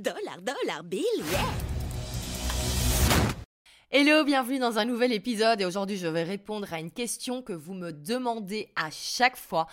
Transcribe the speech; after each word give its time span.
Dollar, 0.00 0.40
dollar, 0.40 0.82
bill, 0.82 1.04
yeah 1.30 1.44
Hello, 3.90 4.24
bienvenue 4.24 4.58
dans 4.58 4.78
un 4.78 4.86
nouvel 4.86 5.12
épisode 5.12 5.60
et 5.60 5.66
aujourd'hui 5.66 5.98
je 5.98 6.06
vais 6.06 6.22
répondre 6.22 6.72
à 6.72 6.80
une 6.80 6.90
question 6.90 7.42
que 7.42 7.52
vous 7.52 7.74
me 7.74 7.92
demandez 7.92 8.72
à 8.76 8.88
chaque 8.90 9.36
fois. 9.36 9.66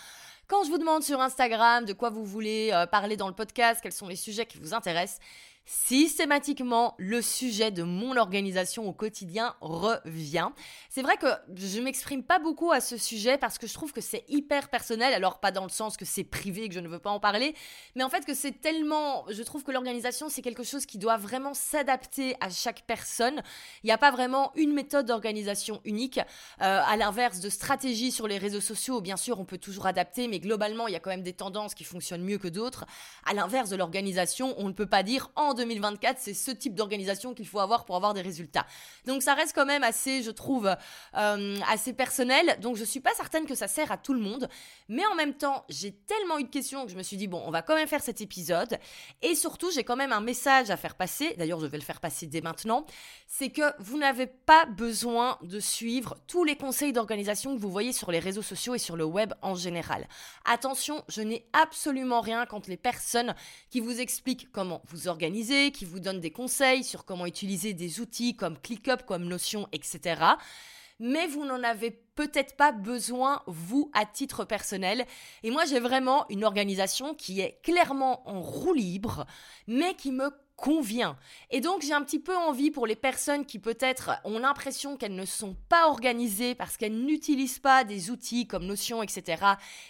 Quand 0.48 0.66
je 0.66 0.70
vous 0.70 0.80
demande 0.80 1.02
sur 1.02 1.22
Instagram 1.22 1.86
de 1.86 1.94
quoi 1.94 2.10
vous 2.10 2.26
voulez 2.26 2.72
euh, 2.74 2.86
parler 2.86 3.16
dans 3.16 3.30
le 3.30 3.36
podcast, 3.36 3.80
quels 3.82 3.94
sont 3.94 4.10
les 4.10 4.18
sujets 4.18 4.46
qui 4.46 4.58
vous 4.58 4.74
intéressent, 4.74 5.20
systématiquement 5.68 6.96
le 6.98 7.22
sujet 7.22 7.72
de 7.72 7.84
mon 7.84 8.16
organisation 8.16 8.88
au 8.88 8.94
quotidien 8.94 9.54
revient. 9.60 10.48
C'est 10.90 11.02
vrai 11.02 11.18
que 11.18 11.28
je 11.56 11.82
m'exprime 11.82 12.24
pas 12.24 12.40
beaucoup 12.40 12.72
à 12.72 12.80
ce 12.80 12.96
sujet 12.96 13.38
parce 13.38 13.58
que 13.58 13.68
je 13.68 13.74
trouve 13.74 13.92
que 13.92 14.00
c'est 14.00 14.24
hyper 14.30 14.70
personnel, 14.70 15.14
alors 15.14 15.42
pas 15.42 15.52
dans 15.52 15.64
le 15.64 15.70
sens 15.70 15.98
que 15.98 16.06
c'est 16.06 16.24
privé 16.24 16.64
et 16.64 16.70
que 16.70 16.74
je 16.74 16.80
ne 16.80 16.88
veux 16.88 17.00
pas 17.00 17.10
en 17.10 17.20
parler, 17.20 17.54
mais 17.96 18.04
en 18.04 18.10
fait 18.10 18.26
que 18.26 18.34
c'est 18.34 18.62
tellement, 18.62 19.26
je 19.30 19.44
trouve 19.44 19.66
que 19.66 19.72
l'organisation 19.72 20.30
c'est 20.30 20.42
quelque 20.42 20.64
chose 20.64 20.86
qui 20.86 20.98
doit 20.98 21.18
vraiment 21.18 21.54
s'adapter 21.54 22.38
à 22.40 22.50
chaque 22.50 22.84
personne. 22.88 23.44
Il 23.84 23.88
n'y 23.88 23.92
a 23.92 23.98
pas 23.98 24.12
vraiment 24.12 24.54
une 24.56 24.72
méthode 24.72 25.06
d'organisation 25.06 25.82
unique, 25.84 26.20
euh, 26.62 26.82
à 26.86 26.96
l'inverse 26.96 27.42
de 27.42 27.50
stratégie 27.50 28.12
sur 28.12 28.30
les 28.30 28.38
réseaux 28.38 28.62
sociaux, 28.62 29.02
bien 29.02 29.18
sûr 29.18 29.38
on 29.38 29.46
peut 29.46 29.58
toujours 29.58 29.86
adapter, 29.86 30.30
mais 30.30 30.40
globalement 30.40 30.88
il 30.88 30.94
y 30.94 30.96
a 30.96 31.02
quand 31.02 31.10
même 31.10 31.24
des 31.24 31.34
tendances 31.34 31.76
qui 31.76 31.84
fonctionnent 31.84 32.24
mieux 32.24 32.38
que 32.38 32.48
d'autres. 32.48 32.86
À 33.26 33.34
l'inverse 33.34 33.70
de 33.70 33.76
l'organisation, 33.76 34.56
on 34.58 34.70
ne 34.70 34.74
peut 34.74 34.86
pas 34.86 35.04
dire 35.04 35.30
en 35.36 35.57
2024, 35.58 36.18
c'est 36.20 36.34
ce 36.34 36.52
type 36.52 36.74
d'organisation 36.74 37.34
qu'il 37.34 37.48
faut 37.48 37.60
avoir 37.60 37.84
pour 37.84 37.98
avoir 37.98 38.14
des 38.14 38.22
résultats. 38.22 38.66
Donc 39.06 39.22
ça 39.22 39.34
reste 39.34 39.54
quand 39.54 39.66
même 39.66 39.84
assez, 39.84 40.24
je 40.24 40.32
trouve, 40.32 40.74
euh, 41.18 41.58
assez 41.68 41.92
personnel. 41.92 42.58
Donc 42.62 42.78
je 42.78 42.86
suis 42.86 43.02
pas 43.02 43.14
certaine 43.16 43.46
que 43.46 43.56
ça 43.56 43.68
sert 43.68 43.92
à 43.92 43.98
tout 43.98 44.14
le 44.14 44.22
monde. 44.22 44.48
Mais 44.88 45.06
en 45.08 45.16
même 45.16 45.34
temps, 45.34 45.66
j'ai 45.68 45.92
tellement 45.92 46.40
eu 46.40 46.44
de 46.44 46.50
questions 46.50 46.86
que 46.86 46.92
je 46.92 46.98
me 46.98 47.04
suis 47.04 47.18
dit, 47.18 47.28
bon, 47.28 47.44
on 47.46 47.52
va 47.52 47.62
quand 47.62 47.76
même 47.76 47.88
faire 47.88 48.02
cet 48.02 48.22
épisode. 48.22 48.78
Et 49.22 49.36
surtout, 49.36 49.72
j'ai 49.72 49.84
quand 49.84 49.96
même 49.96 50.14
un 50.14 50.22
message 50.22 50.70
à 50.70 50.78
faire 50.78 50.96
passer. 50.96 51.36
D'ailleurs, 51.38 51.60
je 51.60 51.66
vais 51.66 51.78
le 51.78 51.84
faire 51.84 52.00
passer 52.00 52.28
dès 52.28 52.42
maintenant. 52.42 52.86
C'est 53.28 53.50
que 53.50 53.74
vous 53.80 53.98
n'avez 53.98 54.28
pas 54.28 54.66
besoin 54.66 55.38
de 55.42 55.60
suivre 55.60 56.18
tous 56.28 56.44
les 56.44 56.56
conseils 56.56 56.94
d'organisation 56.94 57.56
que 57.56 57.62
vous 57.62 57.72
voyez 57.72 57.94
sur 57.94 58.12
les 58.12 58.20
réseaux 58.20 58.42
sociaux 58.42 58.76
et 58.76 58.80
sur 58.80 58.96
le 58.96 59.06
web 59.06 59.34
en 59.42 59.56
général. 59.56 60.08
Attention, 60.46 61.04
je 61.08 61.22
n'ai 61.22 61.48
absolument 61.54 62.22
rien 62.22 62.46
contre 62.46 62.70
les 62.70 62.78
personnes 62.78 63.36
qui 63.70 63.80
vous 63.80 64.00
expliquent 64.00 64.52
comment 64.52 64.82
vous 64.86 65.08
qui 65.74 65.86
vous 65.86 66.00
donne 66.00 66.20
des 66.20 66.32
conseils 66.32 66.84
sur 66.84 67.06
comment 67.06 67.26
utiliser 67.26 67.74
des 67.74 68.00
outils 68.00 68.36
comme 68.36 68.60
ClickUp, 68.60 69.04
comme 69.06 69.26
Notion, 69.26 69.68
etc. 69.72 70.22
Mais 71.00 71.28
vous 71.28 71.46
n'en 71.46 71.64
avez 71.64 71.92
peut-être 71.92 72.56
pas 72.56 72.72
besoin, 72.72 73.44
vous, 73.46 73.92
à 73.94 74.06
titre 74.06 74.46
personnel. 74.46 75.06
Et 75.44 75.52
moi, 75.52 75.66
j'ai 75.66 75.80
vraiment 75.80 76.26
une 76.30 76.44
organisation 76.44 77.14
qui 77.14 77.40
est 77.42 77.60
clairement 77.62 78.28
en 78.28 78.42
roue 78.42 78.74
libre, 78.74 79.26
mais 79.68 79.96
qui 79.96 80.12
me 80.12 80.32
convient. 80.58 81.18
Et 81.52 81.62
donc 81.62 81.84
j'ai 81.84 81.94
un 81.94 82.02
petit 82.02 82.20
peu 82.20 82.36
envie 82.36 82.72
pour 82.72 82.88
les 82.88 82.96
personnes 82.96 83.46
qui 83.46 83.60
peut-être 83.60 84.12
ont 84.26 84.40
l'impression 84.40 84.98
qu'elles 84.98 85.16
ne 85.16 85.24
sont 85.24 85.56
pas 85.70 85.88
organisées 85.88 86.56
parce 86.56 86.78
qu'elles 86.78 86.98
n'utilisent 87.06 87.60
pas 87.60 87.84
des 87.84 88.10
outils 88.10 88.48
comme 88.48 88.66
Notion, 88.66 89.04
etc. 89.04 89.44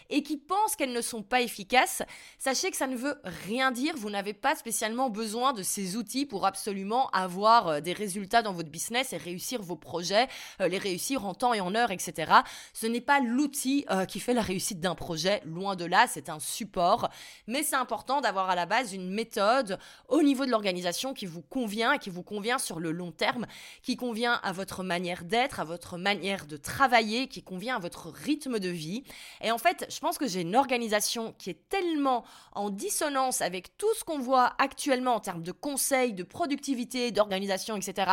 et 0.10 0.22
qui 0.24 0.38
pensent 0.38 0.76
qu'elles 0.76 0.92
ne 0.92 1.02
sont 1.02 1.24
pas 1.24 1.42
efficaces, 1.42 2.04
sachez 2.38 2.70
que 2.70 2.78
ça 2.78 2.86
ne 2.86 2.98
veut 2.98 3.20
rien 3.24 3.72
dire. 3.72 3.96
Vous 3.96 4.10
n'avez 4.10 4.34
pas 4.34 4.56
spécialement 4.56 5.10
besoin 5.10 5.54
de 5.54 5.64
ces 5.64 5.96
outils 5.96 6.26
pour 6.26 6.46
absolument 6.46 7.10
avoir 7.12 7.68
euh, 7.68 7.80
des 7.80 7.94
résultats 7.94 8.42
dans 8.42 8.54
votre 8.54 8.70
business 8.70 9.14
et 9.14 9.18
réussir 9.18 9.62
vos 9.62 9.78
projets, 9.78 10.28
euh, 10.60 10.68
les 10.68 10.78
réussir 10.78 11.26
en 11.26 11.34
temps 11.34 11.54
et 11.54 11.62
en 11.62 11.76
heure, 11.76 11.92
etc. 11.92 12.34
Ce 12.74 12.88
n'est 12.88 13.02
pas 13.02 13.22
l'outil 13.22 13.86
euh, 13.90 14.06
qui 14.06 14.20
fait 14.20 14.34
la 14.34 14.42
réussite 14.42 14.82
d'un 14.82 14.96
projet, 14.96 15.42
loin 15.46 15.78
de 15.78 15.86
là, 15.86 16.08
c'est 16.08 16.30
un 16.30 16.40
support. 16.40 17.10
Mais 17.48 17.64
c'est 17.64 17.76
important 17.76 18.20
d'avoir 18.20 18.50
à 18.50 18.56
la 18.56 18.66
base 18.66 18.94
une 18.94 19.10
méthode 19.10 19.80
au 20.10 20.22
niveau 20.22 20.46
de 20.46 20.52
organisation 20.58 21.14
qui 21.14 21.26
vous 21.26 21.42
convient 21.42 21.94
et 21.94 22.00
qui 22.00 22.10
vous 22.10 22.24
convient 22.24 22.58
sur 22.58 22.80
le 22.80 22.92
long 22.92 23.12
terme, 23.12 23.46
qui 23.84 23.96
convient 23.96 24.34
à 24.44 24.52
votre 24.52 24.84
manière 24.84 25.24
d'être, 25.24 25.62
à 25.62 25.64
votre 25.64 25.98
manière 25.98 26.46
de 26.46 26.58
travailler, 26.58 27.28
qui 27.28 27.42
convient 27.42 27.78
à 27.78 27.80
votre 27.80 28.10
rythme 28.10 28.60
de 28.60 28.70
vie. 28.70 29.04
Et 29.42 29.52
en 29.52 29.58
fait, 29.58 29.86
je 29.90 30.00
pense 30.00 30.18
que 30.18 30.28
j'ai 30.28 30.42
une 30.42 30.56
organisation 30.56 31.34
qui 31.38 31.50
est 31.52 31.70
tellement 31.70 32.26
en 32.52 32.70
dissonance 32.70 33.42
avec 33.42 33.78
tout 33.78 33.94
ce 33.98 34.04
qu'on 34.04 34.20
voit 34.20 34.54
actuellement 34.58 35.16
en 35.16 35.20
termes 35.20 35.44
de 35.44 35.52
conseils, 35.54 36.14
de 36.14 36.24
productivité, 36.24 37.12
d'organisation, 37.12 37.78
etc., 37.78 38.12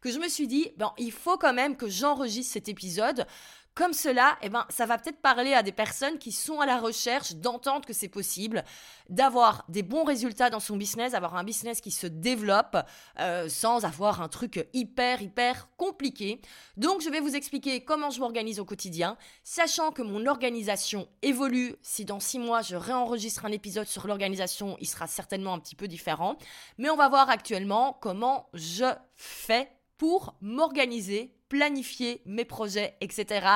que 0.00 0.10
je 0.10 0.18
me 0.18 0.28
suis 0.28 0.48
dit, 0.48 0.72
bon, 0.78 0.90
il 0.98 1.12
faut 1.12 1.36
quand 1.36 1.54
même 1.54 1.76
que 1.76 1.88
j'enregistre 1.88 2.54
cet 2.54 2.68
épisode 2.68 3.24
comme 3.74 3.94
cela, 3.94 4.36
eh 4.42 4.50
ben, 4.50 4.66
ça 4.68 4.84
va 4.84 4.98
peut-être 4.98 5.20
parler 5.20 5.54
à 5.54 5.62
des 5.62 5.72
personnes 5.72 6.18
qui 6.18 6.30
sont 6.30 6.60
à 6.60 6.66
la 6.66 6.78
recherche 6.78 7.34
d'entendre 7.36 7.86
que 7.86 7.94
c'est 7.94 8.08
possible, 8.08 8.64
d'avoir 9.08 9.64
des 9.68 9.82
bons 9.82 10.04
résultats 10.04 10.50
dans 10.50 10.60
son 10.60 10.76
business, 10.76 11.14
avoir 11.14 11.36
un 11.36 11.44
business 11.44 11.80
qui 11.80 11.90
se 11.90 12.06
développe 12.06 12.76
euh, 13.18 13.48
sans 13.48 13.84
avoir 13.84 14.20
un 14.20 14.28
truc 14.28 14.68
hyper, 14.74 15.22
hyper 15.22 15.68
compliqué. 15.76 16.40
Donc, 16.76 17.00
je 17.00 17.08
vais 17.08 17.20
vous 17.20 17.34
expliquer 17.34 17.82
comment 17.82 18.10
je 18.10 18.20
m'organise 18.20 18.60
au 18.60 18.64
quotidien, 18.64 19.16
sachant 19.42 19.90
que 19.90 20.02
mon 20.02 20.26
organisation 20.26 21.08
évolue. 21.22 21.74
Si 21.80 22.04
dans 22.04 22.20
six 22.20 22.38
mois, 22.38 22.60
je 22.60 22.76
réenregistre 22.76 23.46
un 23.46 23.52
épisode 23.52 23.86
sur 23.86 24.06
l'organisation, 24.06 24.76
il 24.80 24.86
sera 24.86 25.06
certainement 25.06 25.54
un 25.54 25.58
petit 25.58 25.76
peu 25.76 25.88
différent. 25.88 26.36
Mais 26.76 26.90
on 26.90 26.96
va 26.96 27.08
voir 27.08 27.30
actuellement 27.30 27.96
comment 28.00 28.48
je 28.52 28.92
fais 29.16 29.70
pour 29.96 30.34
m'organiser 30.40 31.34
planifier 31.52 32.22
mes 32.24 32.46
projets, 32.46 32.96
etc. 33.02 33.46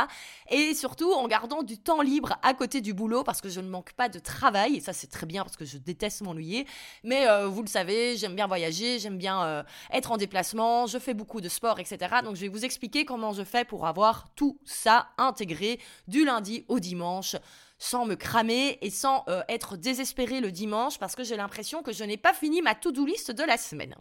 Et 0.50 0.74
surtout 0.74 1.14
en 1.14 1.26
gardant 1.26 1.62
du 1.62 1.78
temps 1.78 2.02
libre 2.02 2.36
à 2.42 2.52
côté 2.52 2.82
du 2.82 2.92
boulot 2.92 3.24
parce 3.24 3.40
que 3.40 3.48
je 3.48 3.58
ne 3.58 3.70
manque 3.70 3.94
pas 3.94 4.10
de 4.10 4.18
travail. 4.18 4.76
Et 4.76 4.80
ça, 4.80 4.92
c'est 4.92 5.06
très 5.06 5.24
bien 5.24 5.42
parce 5.44 5.56
que 5.56 5.64
je 5.64 5.78
déteste 5.78 6.20
m'ennuyer. 6.20 6.66
Mais 7.04 7.26
euh, 7.26 7.46
vous 7.46 7.62
le 7.62 7.68
savez, 7.68 8.18
j'aime 8.18 8.34
bien 8.34 8.46
voyager, 8.46 8.98
j'aime 8.98 9.16
bien 9.16 9.42
euh, 9.44 9.62
être 9.90 10.12
en 10.12 10.18
déplacement, 10.18 10.86
je 10.86 10.98
fais 10.98 11.14
beaucoup 11.14 11.40
de 11.40 11.48
sport, 11.48 11.80
etc. 11.80 12.16
Donc 12.22 12.36
je 12.36 12.42
vais 12.42 12.48
vous 12.48 12.66
expliquer 12.66 13.06
comment 13.06 13.32
je 13.32 13.44
fais 13.44 13.64
pour 13.64 13.86
avoir 13.86 14.28
tout 14.36 14.60
ça 14.66 15.08
intégré 15.16 15.80
du 16.06 16.26
lundi 16.26 16.66
au 16.68 16.78
dimanche 16.80 17.36
sans 17.78 18.04
me 18.04 18.14
cramer 18.14 18.76
et 18.82 18.90
sans 18.90 19.24
euh, 19.28 19.42
être 19.48 19.78
désespéré 19.78 20.40
le 20.40 20.52
dimanche 20.52 20.98
parce 20.98 21.16
que 21.16 21.24
j'ai 21.24 21.36
l'impression 21.38 21.82
que 21.82 21.92
je 21.92 22.04
n'ai 22.04 22.18
pas 22.18 22.34
fini 22.34 22.60
ma 22.60 22.74
to-do 22.74 23.06
list 23.06 23.30
de 23.30 23.42
la 23.42 23.56
semaine. 23.56 23.94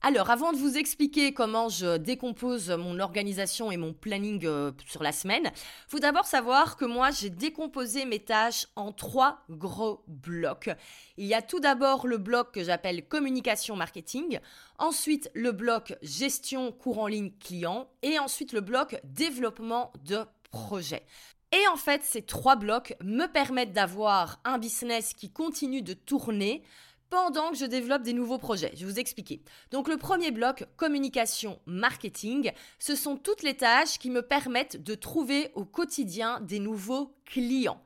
Alors, 0.00 0.30
avant 0.30 0.52
de 0.52 0.58
vous 0.58 0.78
expliquer 0.78 1.34
comment 1.34 1.68
je 1.68 1.96
décompose 1.96 2.70
mon 2.70 3.00
organisation 3.00 3.72
et 3.72 3.76
mon 3.76 3.92
planning 3.92 4.46
euh, 4.46 4.70
sur 4.86 5.02
la 5.02 5.10
semaine, 5.10 5.50
faut 5.88 5.98
d'abord 5.98 6.26
savoir 6.26 6.76
que 6.76 6.84
moi, 6.84 7.10
j'ai 7.10 7.30
décomposé 7.30 8.04
mes 8.04 8.20
tâches 8.20 8.68
en 8.76 8.92
trois 8.92 9.42
gros 9.50 10.04
blocs. 10.06 10.70
Il 11.16 11.26
y 11.26 11.34
a 11.34 11.42
tout 11.42 11.58
d'abord 11.58 12.06
le 12.06 12.16
bloc 12.16 12.52
que 12.52 12.62
j'appelle 12.62 13.08
communication 13.08 13.74
marketing, 13.74 14.38
ensuite 14.78 15.32
le 15.34 15.50
bloc 15.50 15.96
gestion 16.00 16.70
cours 16.70 17.00
en 17.00 17.08
ligne 17.08 17.32
client 17.40 17.88
et 18.02 18.20
ensuite 18.20 18.52
le 18.52 18.60
bloc 18.60 19.00
développement 19.02 19.92
de 20.04 20.20
projet. 20.52 21.04
Et 21.50 21.66
en 21.72 21.76
fait, 21.76 22.04
ces 22.04 22.22
trois 22.22 22.56
blocs 22.56 22.94
me 23.02 23.26
permettent 23.26 23.72
d'avoir 23.72 24.38
un 24.44 24.58
business 24.58 25.14
qui 25.14 25.32
continue 25.32 25.82
de 25.82 25.94
tourner 25.94 26.62
pendant 27.10 27.50
que 27.50 27.56
je 27.56 27.64
développe 27.64 28.02
des 28.02 28.12
nouveaux 28.12 28.38
projets. 28.38 28.72
Je 28.74 28.84
vais 28.84 28.92
vous 28.92 28.98
expliquer. 28.98 29.42
Donc 29.70 29.88
le 29.88 29.96
premier 29.96 30.30
bloc, 30.30 30.66
communication, 30.76 31.58
marketing, 31.66 32.52
ce 32.78 32.94
sont 32.94 33.16
toutes 33.16 33.42
les 33.42 33.56
tâches 33.56 33.98
qui 33.98 34.10
me 34.10 34.22
permettent 34.22 34.82
de 34.82 34.94
trouver 34.94 35.50
au 35.54 35.64
quotidien 35.64 36.40
des 36.40 36.58
nouveaux 36.58 37.14
clients. 37.24 37.82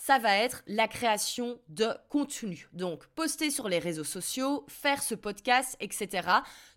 Ça 0.00 0.18
va 0.18 0.38
être 0.38 0.62
la 0.66 0.88
création 0.88 1.60
de 1.68 1.88
contenu. 2.08 2.70
Donc, 2.72 3.06
poster 3.08 3.50
sur 3.50 3.68
les 3.68 3.78
réseaux 3.78 4.02
sociaux, 4.02 4.64
faire 4.66 5.02
ce 5.02 5.14
podcast, 5.14 5.76
etc. 5.78 6.26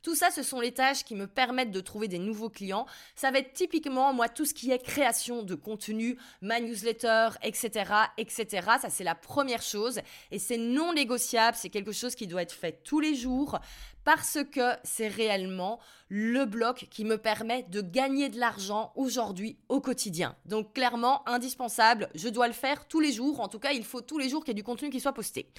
Tout 0.01 0.13
ça, 0.13 0.29
ce 0.29 0.43
sont 0.43 0.59
les 0.59 0.73
tâches 0.73 1.05
qui 1.05 1.15
me 1.15 1.25
permettent 1.25 1.71
de 1.71 1.79
trouver 1.79 2.09
des 2.09 2.19
nouveaux 2.19 2.49
clients. 2.49 2.85
Ça 3.15 3.31
va 3.31 3.39
être 3.39 3.53
typiquement, 3.53 4.11
moi, 4.11 4.27
tout 4.27 4.43
ce 4.43 4.53
qui 4.53 4.71
est 4.71 4.83
création 4.83 5.41
de 5.41 5.55
contenu, 5.55 6.17
ma 6.41 6.59
newsletter, 6.59 7.29
etc., 7.43 7.93
etc. 8.17 8.67
Ça, 8.81 8.89
c'est 8.89 9.05
la 9.05 9.15
première 9.15 9.61
chose. 9.61 10.01
Et 10.29 10.37
c'est 10.37 10.57
non 10.57 10.91
négociable. 10.91 11.55
C'est 11.57 11.69
quelque 11.69 11.93
chose 11.93 12.15
qui 12.15 12.27
doit 12.27 12.41
être 12.41 12.51
fait 12.51 12.83
tous 12.83 12.99
les 12.99 13.15
jours 13.15 13.57
parce 14.03 14.39
que 14.51 14.73
c'est 14.83 15.07
réellement 15.07 15.79
le 16.15 16.45
bloc 16.45 16.85
qui 16.91 17.05
me 17.05 17.17
permet 17.17 17.63
de 17.69 17.81
gagner 17.81 18.29
de 18.29 18.39
l'argent 18.39 18.93
aujourd'hui 18.95 19.57
au 19.67 19.81
quotidien. 19.81 20.35
Donc 20.45 20.71
clairement, 20.75 21.27
indispensable, 21.27 22.07
je 22.13 22.29
dois 22.29 22.45
le 22.45 22.53
faire 22.53 22.87
tous 22.87 22.99
les 22.99 23.11
jours, 23.11 23.39
en 23.39 23.47
tout 23.47 23.57
cas 23.57 23.71
il 23.71 23.83
faut 23.83 24.01
tous 24.01 24.19
les 24.19 24.29
jours 24.29 24.43
qu'il 24.43 24.49
y 24.49 24.51
ait 24.51 24.53
du 24.53 24.63
contenu 24.63 24.91
qui 24.91 24.99
soit 24.99 25.13
posté. 25.13 25.49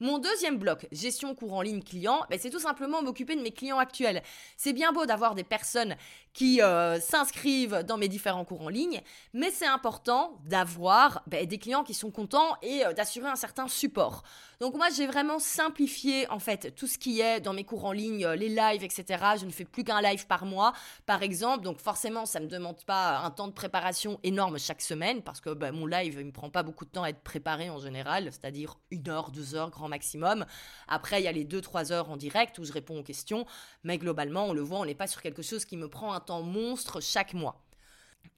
Mon 0.00 0.18
deuxième 0.18 0.58
bloc, 0.58 0.88
gestion 0.90 1.34
courant 1.36 1.62
ligne 1.62 1.82
client, 1.82 2.22
ben, 2.28 2.38
c'est 2.40 2.50
tout 2.50 2.58
simplement 2.58 3.00
m'occuper 3.00 3.36
de 3.36 3.42
mes 3.42 3.52
clients 3.52 3.78
actuels. 3.78 4.22
C'est 4.56 4.72
bien 4.72 4.92
beau 4.92 5.06
d'avoir 5.06 5.36
des 5.36 5.44
personnes 5.44 5.94
qui 6.32 6.60
euh, 6.60 6.98
s'inscrivent 6.98 7.84
dans 7.86 7.96
mes 7.96 8.08
différents 8.08 8.44
cours 8.44 8.62
en 8.62 8.68
ligne, 8.68 9.00
mais 9.32 9.52
c'est 9.52 9.66
important 9.66 10.36
d'avoir 10.46 11.22
ben, 11.28 11.46
des 11.46 11.58
clients 11.58 11.84
qui 11.84 11.94
sont 11.94 12.10
contents 12.10 12.56
et 12.60 12.84
euh, 12.84 12.92
d'assurer 12.92 13.28
un 13.28 13.36
certain 13.36 13.68
support. 13.68 14.24
Donc 14.58 14.74
moi 14.74 14.88
j'ai 14.90 15.06
vraiment 15.06 15.38
simplifié 15.38 16.28
en 16.28 16.40
fait 16.40 16.74
tout 16.74 16.88
ce 16.88 16.98
qui 16.98 17.20
est 17.20 17.40
dans 17.40 17.52
mes 17.52 17.64
cours 17.64 17.84
en 17.84 17.92
ligne, 17.92 18.24
euh, 18.24 18.34
les 18.34 18.48
lives, 18.48 18.82
etc. 18.82 19.04
Je 19.38 19.46
ne 19.46 19.50
fais 19.52 19.64
plus 19.64 19.84
qu'un 19.84 20.00
par 20.28 20.44
mois, 20.44 20.72
par 21.06 21.22
exemple. 21.22 21.64
Donc 21.64 21.80
forcément 21.80 22.26
ça 22.26 22.40
ne 22.40 22.44
me 22.44 22.50
demande 22.50 22.84
pas 22.84 23.18
un 23.18 23.30
temps 23.30 23.48
de 23.48 23.52
préparation 23.52 24.20
énorme 24.22 24.58
chaque 24.58 24.82
semaine 24.82 25.22
parce 25.22 25.40
que 25.40 25.50
ben, 25.50 25.72
mon 25.72 25.86
live 25.86 26.16
il 26.20 26.26
me 26.26 26.32
prend 26.32 26.50
pas 26.50 26.62
beaucoup 26.62 26.84
de 26.84 26.90
temps 26.90 27.02
à 27.02 27.08
être 27.08 27.22
préparé 27.22 27.70
en 27.70 27.78
général, 27.78 28.24
c'est-à-dire 28.24 28.76
une 28.90 29.08
heure, 29.08 29.30
deux 29.30 29.54
heures 29.54 29.70
grand 29.70 29.88
maximum. 29.88 30.44
Après 30.88 31.20
il 31.20 31.24
y 31.24 31.28
a 31.28 31.32
les 31.32 31.44
deux, 31.44 31.60
trois 31.60 31.92
heures 31.92 32.10
en 32.10 32.16
direct 32.16 32.58
où 32.58 32.64
je 32.64 32.72
réponds 32.72 32.98
aux 32.98 33.02
questions, 33.02 33.46
mais 33.82 33.98
globalement 33.98 34.46
on 34.46 34.52
le 34.52 34.60
voit, 34.60 34.80
on 34.80 34.84
n'est 34.84 34.94
pas 34.94 35.06
sur 35.06 35.22
quelque 35.22 35.42
chose 35.42 35.64
qui 35.64 35.76
me 35.76 35.88
prend 35.88 36.12
un 36.12 36.20
temps 36.20 36.42
monstre 36.42 37.00
chaque 37.00 37.34
mois. 37.34 37.63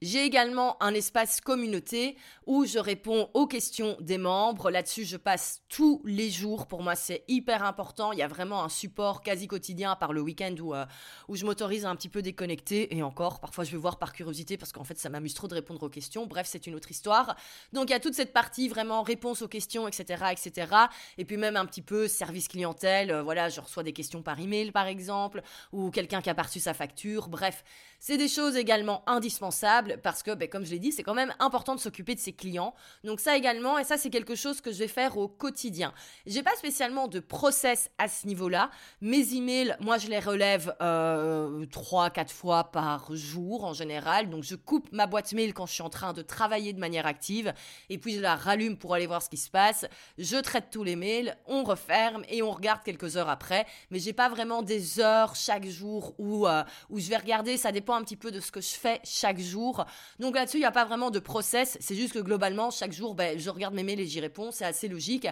J'ai 0.01 0.23
également 0.23 0.81
un 0.81 0.93
espace 0.93 1.41
communauté 1.41 2.17
où 2.45 2.65
je 2.65 2.77
réponds 2.77 3.29
aux 3.33 3.47
questions 3.47 3.97
des 3.99 4.19
membres. 4.19 4.69
Là-dessus, 4.69 5.05
je 5.05 5.17
passe 5.17 5.63
tous 5.69 6.01
les 6.05 6.29
jours. 6.29 6.67
Pour 6.67 6.83
moi, 6.83 6.95
c'est 6.95 7.23
hyper 7.27 7.63
important. 7.63 8.11
Il 8.11 8.19
y 8.19 8.21
a 8.21 8.27
vraiment 8.27 8.63
un 8.63 8.69
support 8.69 9.23
quasi 9.23 9.47
quotidien 9.47 9.95
par 9.95 10.13
le 10.13 10.21
week-end 10.21 10.55
où, 10.61 10.75
euh, 10.75 10.85
où 11.27 11.35
je 11.35 11.45
m'autorise 11.45 11.85
un 11.85 11.95
petit 11.95 12.09
peu 12.09 12.21
déconnecter. 12.21 12.95
Et 12.95 13.01
encore, 13.01 13.39
parfois, 13.39 13.63
je 13.63 13.71
vais 13.71 13.77
voir 13.77 13.97
par 13.97 14.13
curiosité 14.13 14.55
parce 14.55 14.71
qu'en 14.71 14.83
fait, 14.83 14.99
ça 14.99 15.09
m'amuse 15.09 15.33
trop 15.33 15.47
de 15.47 15.55
répondre 15.55 15.81
aux 15.81 15.89
questions. 15.89 16.27
Bref, 16.27 16.47
c'est 16.47 16.67
une 16.67 16.75
autre 16.75 16.91
histoire. 16.91 17.35
Donc, 17.73 17.89
il 17.89 17.93
y 17.93 17.95
a 17.95 17.99
toute 17.99 18.13
cette 18.13 18.33
partie 18.33 18.69
vraiment 18.69 19.01
réponse 19.01 19.41
aux 19.41 19.47
questions, 19.47 19.87
etc., 19.87 20.25
etc. 20.31 20.75
Et 21.17 21.25
puis 21.25 21.37
même 21.37 21.57
un 21.57 21.65
petit 21.65 21.81
peu 21.81 22.07
service 22.07 22.47
clientèle. 22.47 23.09
Euh, 23.09 23.23
voilà, 23.23 23.49
je 23.49 23.59
reçois 23.61 23.83
des 23.83 23.93
questions 23.93 24.21
par 24.21 24.39
email, 24.39 24.71
par 24.71 24.85
exemple, 24.85 25.41
ou 25.71 25.89
quelqu'un 25.89 26.21
qui 26.21 26.29
a 26.29 26.35
perçu 26.35 26.59
sa 26.59 26.75
facture. 26.75 27.29
Bref, 27.29 27.63
c'est 27.99 28.17
des 28.17 28.27
choses 28.27 28.55
également 28.55 29.03
indispensables 29.07 29.99
parce 30.03 30.23
que, 30.23 30.33
ben, 30.33 30.47
comme 30.47 30.65
je 30.65 30.71
l'ai 30.71 30.79
dit, 30.79 30.91
c'est 30.91 31.03
quand 31.03 31.13
même 31.13 31.33
important 31.39 31.75
de 31.75 31.79
s'occuper 31.79 32.15
de 32.15 32.19
ses 32.19 32.33
clients. 32.33 32.73
Donc 33.03 33.19
ça 33.19 33.35
également, 33.35 33.77
et 33.77 33.83
ça 33.83 33.97
c'est 33.97 34.09
quelque 34.09 34.35
chose 34.35 34.61
que 34.61 34.71
je 34.71 34.79
vais 34.79 34.87
faire 34.87 35.17
au 35.17 35.27
quotidien. 35.27 35.93
J'ai 36.25 36.43
pas 36.43 36.55
spécialement 36.55 37.07
de 37.07 37.19
process 37.19 37.89
à 37.97 38.07
ce 38.07 38.27
niveau-là. 38.27 38.69
Mes 39.01 39.33
emails, 39.33 39.75
moi 39.79 39.97
je 39.97 40.07
les 40.07 40.19
relève 40.19 40.75
euh, 40.81 41.65
3-4 41.65 42.29
fois 42.29 42.65
par 42.65 43.15
jour 43.15 43.65
en 43.65 43.73
général. 43.73 44.29
Donc 44.29 44.43
je 44.43 44.55
coupe 44.55 44.91
ma 44.91 45.07
boîte 45.07 45.33
mail 45.33 45.53
quand 45.53 45.65
je 45.65 45.73
suis 45.73 45.83
en 45.83 45.89
train 45.89 46.13
de 46.13 46.21
travailler 46.21 46.73
de 46.73 46.79
manière 46.79 47.05
active 47.05 47.53
et 47.89 47.97
puis 47.97 48.15
je 48.15 48.21
la 48.21 48.35
rallume 48.35 48.77
pour 48.77 48.93
aller 48.93 49.07
voir 49.07 49.21
ce 49.21 49.29
qui 49.29 49.37
se 49.37 49.49
passe. 49.49 49.85
Je 50.17 50.37
traite 50.37 50.69
tous 50.71 50.83
les 50.83 50.95
mails, 50.95 51.35
on 51.47 51.63
referme 51.63 52.23
et 52.29 52.41
on 52.41 52.51
regarde 52.51 52.83
quelques 52.83 53.17
heures 53.17 53.29
après. 53.29 53.65
Mais 53.89 53.99
j'ai 53.99 54.13
pas 54.13 54.29
vraiment 54.29 54.61
des 54.61 54.99
heures 54.99 55.35
chaque 55.35 55.65
jour 55.65 56.13
où, 56.17 56.47
euh, 56.47 56.63
où 56.89 56.99
je 56.99 57.09
vais 57.09 57.17
regarder. 57.17 57.57
Ça 57.57 57.71
dépend 57.71 57.86
un 57.95 58.03
petit 58.03 58.15
peu 58.15 58.31
de 58.31 58.39
ce 58.39 58.51
que 58.51 58.61
je 58.61 58.73
fais 58.73 58.99
chaque 59.03 59.39
jour. 59.39 59.85
Donc 60.19 60.35
là-dessus, 60.35 60.57
il 60.57 60.61
n'y 60.61 60.65
a 60.65 60.71
pas 60.71 60.85
vraiment 60.85 61.11
de 61.11 61.19
process. 61.19 61.77
C'est 61.79 61.95
juste 61.95 62.13
que 62.13 62.19
globalement, 62.19 62.71
chaque 62.71 62.91
jour, 62.91 63.15
ben, 63.15 63.39
je 63.39 63.49
regarde 63.49 63.73
mes 63.73 63.83
mails 63.83 63.99
et 63.99 64.07
j'y 64.07 64.19
réponds. 64.19 64.51
C'est 64.51 64.65
assez 64.65 64.87
logique. 64.87 65.27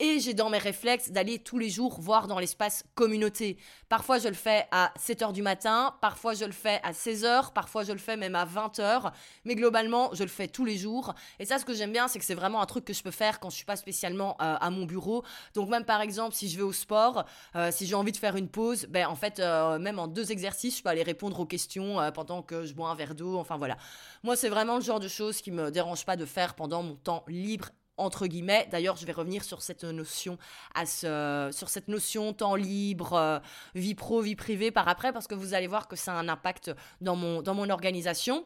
Et 0.00 0.18
j'ai 0.18 0.34
dans 0.34 0.50
mes 0.50 0.58
réflexes 0.58 1.12
d'aller 1.12 1.38
tous 1.38 1.56
les 1.56 1.70
jours 1.70 2.00
voir 2.00 2.26
dans 2.26 2.40
l'espace 2.40 2.82
communauté. 2.96 3.58
Parfois 3.88 4.18
je 4.18 4.26
le 4.26 4.34
fais 4.34 4.66
à 4.72 4.92
7h 4.98 5.32
du 5.32 5.40
matin, 5.40 5.94
parfois 6.00 6.34
je 6.34 6.44
le 6.44 6.50
fais 6.50 6.80
à 6.82 6.90
16h, 6.90 7.52
parfois 7.52 7.84
je 7.84 7.92
le 7.92 7.98
fais 7.98 8.16
même 8.16 8.34
à 8.34 8.44
20h, 8.44 9.12
mais 9.44 9.54
globalement 9.54 10.10
je 10.12 10.24
le 10.24 10.28
fais 10.28 10.48
tous 10.48 10.64
les 10.64 10.76
jours. 10.76 11.14
Et 11.38 11.44
ça 11.44 11.60
ce 11.60 11.64
que 11.64 11.72
j'aime 11.74 11.92
bien 11.92 12.08
c'est 12.08 12.18
que 12.18 12.24
c'est 12.24 12.34
vraiment 12.34 12.60
un 12.60 12.66
truc 12.66 12.84
que 12.84 12.92
je 12.92 13.04
peux 13.04 13.12
faire 13.12 13.38
quand 13.38 13.50
je 13.50 13.54
suis 13.54 13.64
pas 13.64 13.76
spécialement 13.76 14.32
euh, 14.42 14.56
à 14.60 14.68
mon 14.70 14.84
bureau. 14.84 15.22
Donc 15.54 15.68
même 15.68 15.84
par 15.84 16.00
exemple 16.00 16.34
si 16.34 16.48
je 16.48 16.56
vais 16.56 16.64
au 16.64 16.72
sport, 16.72 17.24
euh, 17.54 17.70
si 17.70 17.86
j'ai 17.86 17.94
envie 17.94 18.10
de 18.10 18.16
faire 18.16 18.34
une 18.34 18.48
pause, 18.48 18.86
ben 18.90 19.06
en 19.06 19.14
fait 19.14 19.38
euh, 19.38 19.78
même 19.78 20.00
en 20.00 20.08
deux 20.08 20.32
exercices 20.32 20.78
je 20.78 20.82
peux 20.82 20.88
aller 20.88 21.04
répondre 21.04 21.38
aux 21.38 21.46
questions 21.46 21.98
pendant 22.12 22.42
que 22.42 22.64
je 22.64 22.74
bois 22.74 22.88
un 22.88 22.96
verre 22.96 23.14
d'eau, 23.14 23.38
enfin 23.38 23.58
voilà. 23.58 23.76
Moi 24.24 24.34
c'est 24.34 24.48
vraiment 24.48 24.74
le 24.74 24.82
genre 24.82 24.98
de 24.98 25.08
choses 25.08 25.40
qui 25.40 25.52
me 25.52 25.70
dérange 25.70 26.04
pas 26.04 26.16
de 26.16 26.26
faire 26.26 26.54
pendant 26.54 26.82
mon 26.82 26.96
temps 26.96 27.22
libre 27.28 27.68
entre 27.96 28.26
guillemets. 28.26 28.68
D'ailleurs, 28.70 28.96
je 28.96 29.06
vais 29.06 29.12
revenir 29.12 29.44
sur 29.44 29.62
cette 29.62 29.84
notion, 29.84 30.38
sur 30.74 31.68
cette 31.68 31.88
notion 31.88 32.32
temps 32.32 32.54
libre, 32.54 33.14
euh, 33.14 33.38
vie 33.74 33.94
pro, 33.94 34.20
vie 34.20 34.36
privée 34.36 34.70
par 34.70 34.88
après, 34.88 35.12
parce 35.12 35.26
que 35.26 35.34
vous 35.34 35.54
allez 35.54 35.66
voir 35.66 35.88
que 35.88 35.96
ça 35.96 36.14
a 36.14 36.16
un 36.16 36.28
impact 36.28 36.72
dans 37.00 37.16
mon, 37.16 37.42
dans 37.42 37.54
mon 37.54 37.70
organisation. 37.70 38.44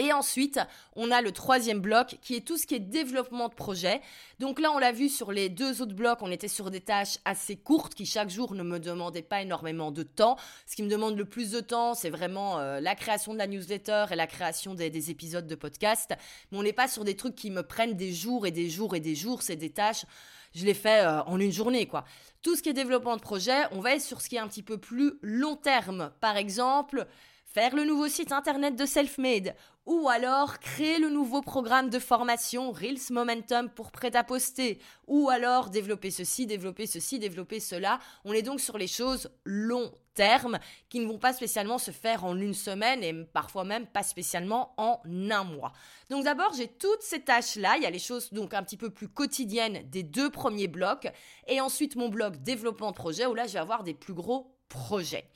Et 0.00 0.14
ensuite, 0.14 0.58
on 0.96 1.10
a 1.10 1.20
le 1.20 1.30
troisième 1.30 1.80
bloc 1.80 2.16
qui 2.22 2.34
est 2.34 2.40
tout 2.40 2.56
ce 2.56 2.66
qui 2.66 2.74
est 2.74 2.80
développement 2.80 3.48
de 3.48 3.54
projet. 3.54 4.00
Donc 4.38 4.58
là, 4.58 4.72
on 4.72 4.78
l'a 4.78 4.92
vu 4.92 5.10
sur 5.10 5.30
les 5.30 5.50
deux 5.50 5.82
autres 5.82 5.94
blocs, 5.94 6.22
on 6.22 6.30
était 6.30 6.48
sur 6.48 6.70
des 6.70 6.80
tâches 6.80 7.18
assez 7.26 7.54
courtes 7.56 7.94
qui 7.94 8.06
chaque 8.06 8.30
jour 8.30 8.54
ne 8.54 8.62
me 8.62 8.80
demandaient 8.80 9.20
pas 9.20 9.42
énormément 9.42 9.90
de 9.90 10.02
temps. 10.02 10.38
Ce 10.64 10.74
qui 10.74 10.82
me 10.82 10.88
demande 10.88 11.18
le 11.18 11.26
plus 11.26 11.50
de 11.50 11.60
temps, 11.60 11.92
c'est 11.92 12.08
vraiment 12.08 12.58
euh, 12.60 12.80
la 12.80 12.94
création 12.94 13.34
de 13.34 13.38
la 13.38 13.46
newsletter 13.46 14.06
et 14.10 14.16
la 14.16 14.26
création 14.26 14.72
des, 14.72 15.10
épisodes 15.10 15.46
de 15.46 15.54
podcast. 15.54 16.14
Mais 16.50 16.56
on 16.56 16.62
n'est 16.62 16.72
pas 16.72 16.88
sur 16.88 17.04
des 17.04 17.14
trucs 17.14 17.34
qui 17.34 17.50
me 17.50 17.62
prennent 17.62 17.94
des 17.94 18.14
jours 18.14 18.46
et 18.46 18.52
des 18.52 18.70
jours 18.70 18.94
et 18.94 19.00
des 19.00 19.14
jours. 19.14 19.42
C'est 19.42 19.56
des 19.56 19.68
tâches, 19.70 20.06
je 20.54 20.64
les 20.64 20.72
fais 20.72 21.00
euh, 21.00 21.22
en 21.24 21.38
une 21.38 21.52
journée, 21.52 21.84
quoi. 21.84 22.06
Tout 22.40 22.56
ce 22.56 22.62
qui 22.62 22.70
est 22.70 22.72
développement 22.72 23.18
de 23.18 23.20
projet, 23.20 23.64
on 23.72 23.80
va 23.80 23.96
être 23.96 24.00
sur 24.00 24.22
ce 24.22 24.30
qui 24.30 24.36
est 24.36 24.40
un 24.40 24.48
petit 24.48 24.62
peu 24.62 24.78
plus 24.78 25.18
long 25.20 25.56
terme. 25.56 26.10
Par 26.22 26.38
exemple, 26.38 27.06
faire 27.52 27.74
le 27.74 27.84
nouveau 27.84 28.08
site 28.08 28.32
internet 28.32 28.76
de 28.76 28.86
Selfmade, 28.86 29.54
ou 29.90 30.08
alors 30.08 30.60
créer 30.60 31.00
le 31.00 31.10
nouveau 31.10 31.42
programme 31.42 31.90
de 31.90 31.98
formation 31.98 32.70
Reels 32.70 33.10
Momentum 33.10 33.68
pour 33.68 33.90
prêt 33.90 34.14
à 34.14 34.22
poster, 34.22 34.78
ou 35.08 35.30
alors 35.30 35.68
développer 35.68 36.12
ceci, 36.12 36.46
développer 36.46 36.86
ceci, 36.86 37.18
développer 37.18 37.58
cela. 37.58 37.98
On 38.24 38.32
est 38.32 38.42
donc 38.42 38.60
sur 38.60 38.78
les 38.78 38.86
choses 38.86 39.32
long 39.44 39.90
terme 40.14 40.60
qui 40.88 41.00
ne 41.00 41.08
vont 41.08 41.18
pas 41.18 41.32
spécialement 41.32 41.78
se 41.78 41.90
faire 41.90 42.24
en 42.24 42.38
une 42.38 42.54
semaine 42.54 43.02
et 43.02 43.12
parfois 43.32 43.64
même 43.64 43.88
pas 43.88 44.04
spécialement 44.04 44.74
en 44.76 45.00
un 45.04 45.42
mois. 45.42 45.72
Donc 46.08 46.22
d'abord, 46.22 46.52
j'ai 46.54 46.68
toutes 46.68 47.02
ces 47.02 47.22
tâches-là. 47.24 47.76
Il 47.76 47.82
y 47.82 47.86
a 47.86 47.90
les 47.90 47.98
choses 47.98 48.32
donc 48.32 48.54
un 48.54 48.62
petit 48.62 48.76
peu 48.76 48.90
plus 48.90 49.08
quotidiennes 49.08 49.82
des 49.90 50.04
deux 50.04 50.30
premiers 50.30 50.68
blocs 50.68 51.08
et 51.48 51.60
ensuite 51.60 51.96
mon 51.96 52.08
bloc 52.08 52.36
développement 52.36 52.92
de 52.92 52.96
projet 52.96 53.26
où 53.26 53.34
là, 53.34 53.48
je 53.48 53.54
vais 53.54 53.58
avoir 53.58 53.82
des 53.82 53.94
plus 53.94 54.14
gros 54.14 54.56
projets. 54.68 55.28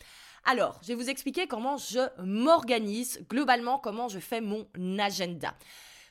Alors, 0.47 0.79
je 0.83 0.89
vais 0.89 0.95
vous 0.95 1.09
expliquer 1.09 1.47
comment 1.47 1.79
je 1.79 2.01
m'organise, 2.23 3.25
globalement 3.31 3.79
comment 3.79 4.09
je 4.09 4.19
fais 4.19 4.43
mon 4.43 4.67
agenda. 4.99 5.55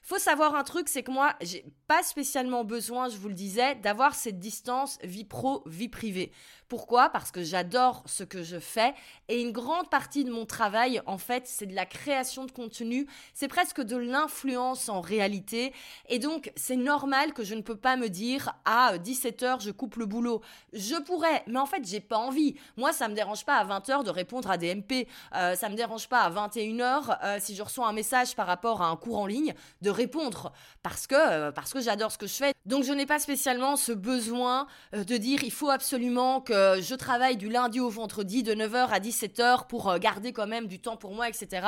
Faut 0.05 0.19
savoir 0.19 0.53
un 0.55 0.65
truc, 0.65 0.89
c'est 0.89 1.01
que 1.01 1.11
moi, 1.11 1.33
j'ai 1.39 1.65
pas 1.87 2.03
spécialement 2.03 2.65
besoin, 2.65 3.07
je 3.07 3.15
vous 3.15 3.29
le 3.29 3.33
disais, 3.33 3.75
d'avoir 3.75 4.15
cette 4.15 4.37
distance 4.37 4.99
vie 5.01 5.23
pro, 5.23 5.63
vie 5.65 5.87
privée. 5.87 6.33
Pourquoi? 6.67 7.09
Parce 7.09 7.31
que 7.31 7.43
j'adore 7.43 8.03
ce 8.05 8.23
que 8.23 8.43
je 8.43 8.59
fais 8.59 8.93
et 9.29 9.41
une 9.41 9.51
grande 9.51 9.89
partie 9.89 10.25
de 10.25 10.31
mon 10.31 10.45
travail, 10.45 11.01
en 11.05 11.17
fait, 11.17 11.43
c'est 11.45 11.67
de 11.67 11.75
la 11.75 11.85
création 11.85 12.45
de 12.45 12.51
contenu. 12.51 13.07
C'est 13.33 13.47
presque 13.47 13.79
de 13.79 13.95
l'influence 13.95 14.89
en 14.89 14.99
réalité. 14.99 15.71
Et 16.09 16.19
donc, 16.19 16.51
c'est 16.55 16.75
normal 16.75 17.33
que 17.33 17.43
je 17.43 17.55
ne 17.55 17.61
peux 17.61 17.77
pas 17.77 17.95
me 17.95 18.09
dire 18.09 18.55
à 18.65 18.97
17h, 18.97 19.63
je 19.63 19.71
coupe 19.71 19.95
le 19.95 20.05
boulot. 20.05 20.41
Je 20.73 21.01
pourrais, 21.03 21.43
mais 21.47 21.59
en 21.59 21.65
fait, 21.65 21.87
j'ai 21.87 22.01
pas 22.01 22.17
envie. 22.17 22.55
Moi, 22.75 22.91
ça 22.91 23.07
me 23.07 23.13
dérange 23.13 23.45
pas 23.45 23.55
à 23.55 23.65
20h 23.65 24.03
de 24.03 24.09
répondre 24.09 24.49
à 24.49 24.57
des 24.57 24.73
MP. 24.73 25.07
Euh, 25.35 25.55
ça 25.55 25.69
me 25.69 25.75
dérange 25.75 26.09
pas 26.09 26.21
à 26.21 26.29
21h 26.29 27.19
euh, 27.23 27.37
si 27.39 27.55
je 27.55 27.63
reçois 27.63 27.87
un 27.87 27.93
message 27.93 28.35
par 28.35 28.47
rapport 28.47 28.81
à 28.81 28.87
un 28.87 28.95
cours 28.97 29.19
en 29.19 29.27
ligne 29.27 29.53
de 29.81 29.92
répondre 29.93 30.51
parce 30.81 31.07
que, 31.07 31.15
euh, 31.15 31.51
parce 31.51 31.73
que 31.73 31.79
j'adore 31.79 32.11
ce 32.11 32.17
que 32.17 32.27
je 32.27 32.33
fais. 32.33 32.53
Donc 32.65 32.83
je 32.83 32.91
n'ai 32.91 33.05
pas 33.05 33.19
spécialement 33.19 33.75
ce 33.75 33.91
besoin 33.91 34.67
euh, 34.93 35.03
de 35.03 35.17
dire 35.17 35.43
il 35.43 35.51
faut 35.51 35.69
absolument 35.69 36.41
que 36.41 36.81
je 36.81 36.95
travaille 36.95 37.37
du 37.37 37.49
lundi 37.49 37.79
au 37.79 37.89
vendredi 37.89 38.43
de 38.43 38.53
9h 38.53 38.89
à 38.89 38.99
17h 38.99 39.67
pour 39.67 39.89
euh, 39.89 39.97
garder 39.97 40.33
quand 40.33 40.47
même 40.47 40.67
du 40.67 40.79
temps 40.79 40.97
pour 40.97 41.13
moi, 41.13 41.29
etc. 41.29 41.67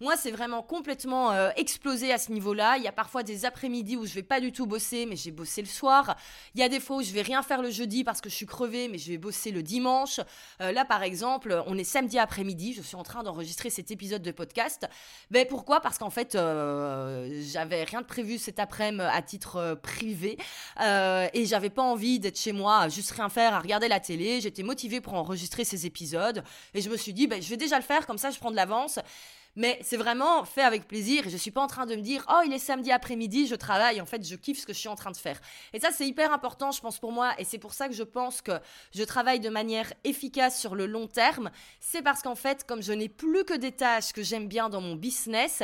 Moi, 0.00 0.16
c'est 0.16 0.30
vraiment 0.30 0.62
complètement 0.62 1.32
explosé 1.56 2.12
à 2.12 2.18
ce 2.18 2.32
niveau-là. 2.32 2.76
Il 2.78 2.82
y 2.82 2.88
a 2.88 2.92
parfois 2.92 3.22
des 3.22 3.44
après-midi 3.44 3.96
où 3.96 4.06
je 4.06 4.14
vais 4.14 4.22
pas 4.22 4.40
du 4.40 4.52
tout 4.52 4.66
bosser, 4.66 5.06
mais 5.06 5.16
j'ai 5.16 5.30
bossé 5.30 5.60
le 5.60 5.68
soir. 5.68 6.16
Il 6.54 6.60
y 6.60 6.64
a 6.64 6.68
des 6.68 6.80
fois 6.80 6.96
où 6.96 7.02
je 7.02 7.12
vais 7.12 7.22
rien 7.22 7.42
faire 7.42 7.62
le 7.62 7.70
jeudi 7.70 8.04
parce 8.04 8.20
que 8.20 8.28
je 8.28 8.34
suis 8.34 8.46
crevée, 8.46 8.88
mais 8.88 8.98
je 8.98 9.10
vais 9.10 9.18
bosser 9.18 9.50
le 9.50 9.62
dimanche. 9.62 10.20
là, 10.60 10.84
par 10.84 11.02
exemple, 11.02 11.62
on 11.66 11.76
est 11.76 11.84
samedi 11.84 12.18
après-midi. 12.18 12.72
Je 12.74 12.82
suis 12.82 12.96
en 12.96 13.02
train 13.02 13.22
d'enregistrer 13.22 13.70
cet 13.70 13.90
épisode 13.90 14.22
de 14.22 14.30
podcast. 14.30 14.88
Ben 15.30 15.46
pourquoi? 15.46 15.80
Parce 15.80 15.98
qu'en 15.98 16.10
fait, 16.10 16.32
j'avais 16.32 17.65
j'avais 17.68 17.84
rien 17.84 18.00
de 18.00 18.06
prévu 18.06 18.38
cet 18.38 18.60
après-midi 18.60 19.02
à 19.02 19.22
titre 19.22 19.56
euh, 19.56 19.74
privé. 19.74 20.38
Euh, 20.80 21.28
et 21.34 21.46
j'avais 21.46 21.70
pas 21.70 21.82
envie 21.82 22.20
d'être 22.20 22.38
chez 22.38 22.52
moi 22.52 22.78
à 22.78 22.88
juste 22.88 23.10
rien 23.10 23.28
faire, 23.28 23.54
à 23.54 23.60
regarder 23.60 23.88
la 23.88 23.98
télé. 23.98 24.40
J'étais 24.40 24.62
motivée 24.62 25.00
pour 25.00 25.14
enregistrer 25.14 25.64
ces 25.64 25.86
épisodes. 25.86 26.44
Et 26.74 26.80
je 26.80 26.88
me 26.88 26.96
suis 26.96 27.12
dit, 27.12 27.26
ben, 27.26 27.42
je 27.42 27.48
vais 27.48 27.56
déjà 27.56 27.76
le 27.76 27.82
faire, 27.82 28.06
comme 28.06 28.18
ça 28.18 28.30
je 28.30 28.38
prends 28.38 28.52
de 28.52 28.56
l'avance. 28.56 29.00
Mais 29.56 29.78
c'est 29.82 29.96
vraiment 29.96 30.44
fait 30.44 30.62
avec 30.62 30.86
plaisir 30.86 31.26
et 31.26 31.30
je 31.30 31.36
suis 31.38 31.50
pas 31.50 31.62
en 31.62 31.66
train 31.66 31.86
de 31.86 31.96
me 31.96 32.02
dire 32.02 32.26
oh 32.28 32.42
il 32.44 32.52
est 32.52 32.58
samedi 32.58 32.92
après-midi 32.92 33.46
je 33.46 33.54
travaille. 33.54 34.02
En 34.02 34.06
fait 34.06 34.22
je 34.24 34.36
kiffe 34.36 34.60
ce 34.60 34.66
que 34.66 34.74
je 34.74 34.78
suis 34.78 34.88
en 34.88 34.96
train 34.96 35.10
de 35.10 35.16
faire 35.16 35.40
et 35.72 35.80
ça 35.80 35.88
c'est 35.92 36.06
hyper 36.06 36.30
important 36.30 36.72
je 36.72 36.80
pense 36.82 36.98
pour 36.98 37.10
moi. 37.10 37.32
Et 37.38 37.44
c'est 37.44 37.58
pour 37.58 37.72
ça 37.72 37.88
que 37.88 37.94
je 37.94 38.02
pense 38.02 38.42
que 38.42 38.52
je 38.94 39.02
travaille 39.02 39.40
de 39.40 39.48
manière 39.48 39.90
efficace 40.04 40.60
sur 40.60 40.74
le 40.74 40.84
long 40.84 41.06
terme. 41.06 41.50
C'est 41.80 42.02
parce 42.02 42.20
qu'en 42.20 42.34
fait 42.34 42.64
comme 42.66 42.82
je 42.82 42.92
n'ai 42.92 43.08
plus 43.08 43.44
que 43.44 43.54
des 43.54 43.72
tâches 43.72 44.12
que 44.12 44.22
j'aime 44.22 44.46
bien 44.46 44.68
dans 44.68 44.82
mon 44.82 44.94
business 44.94 45.62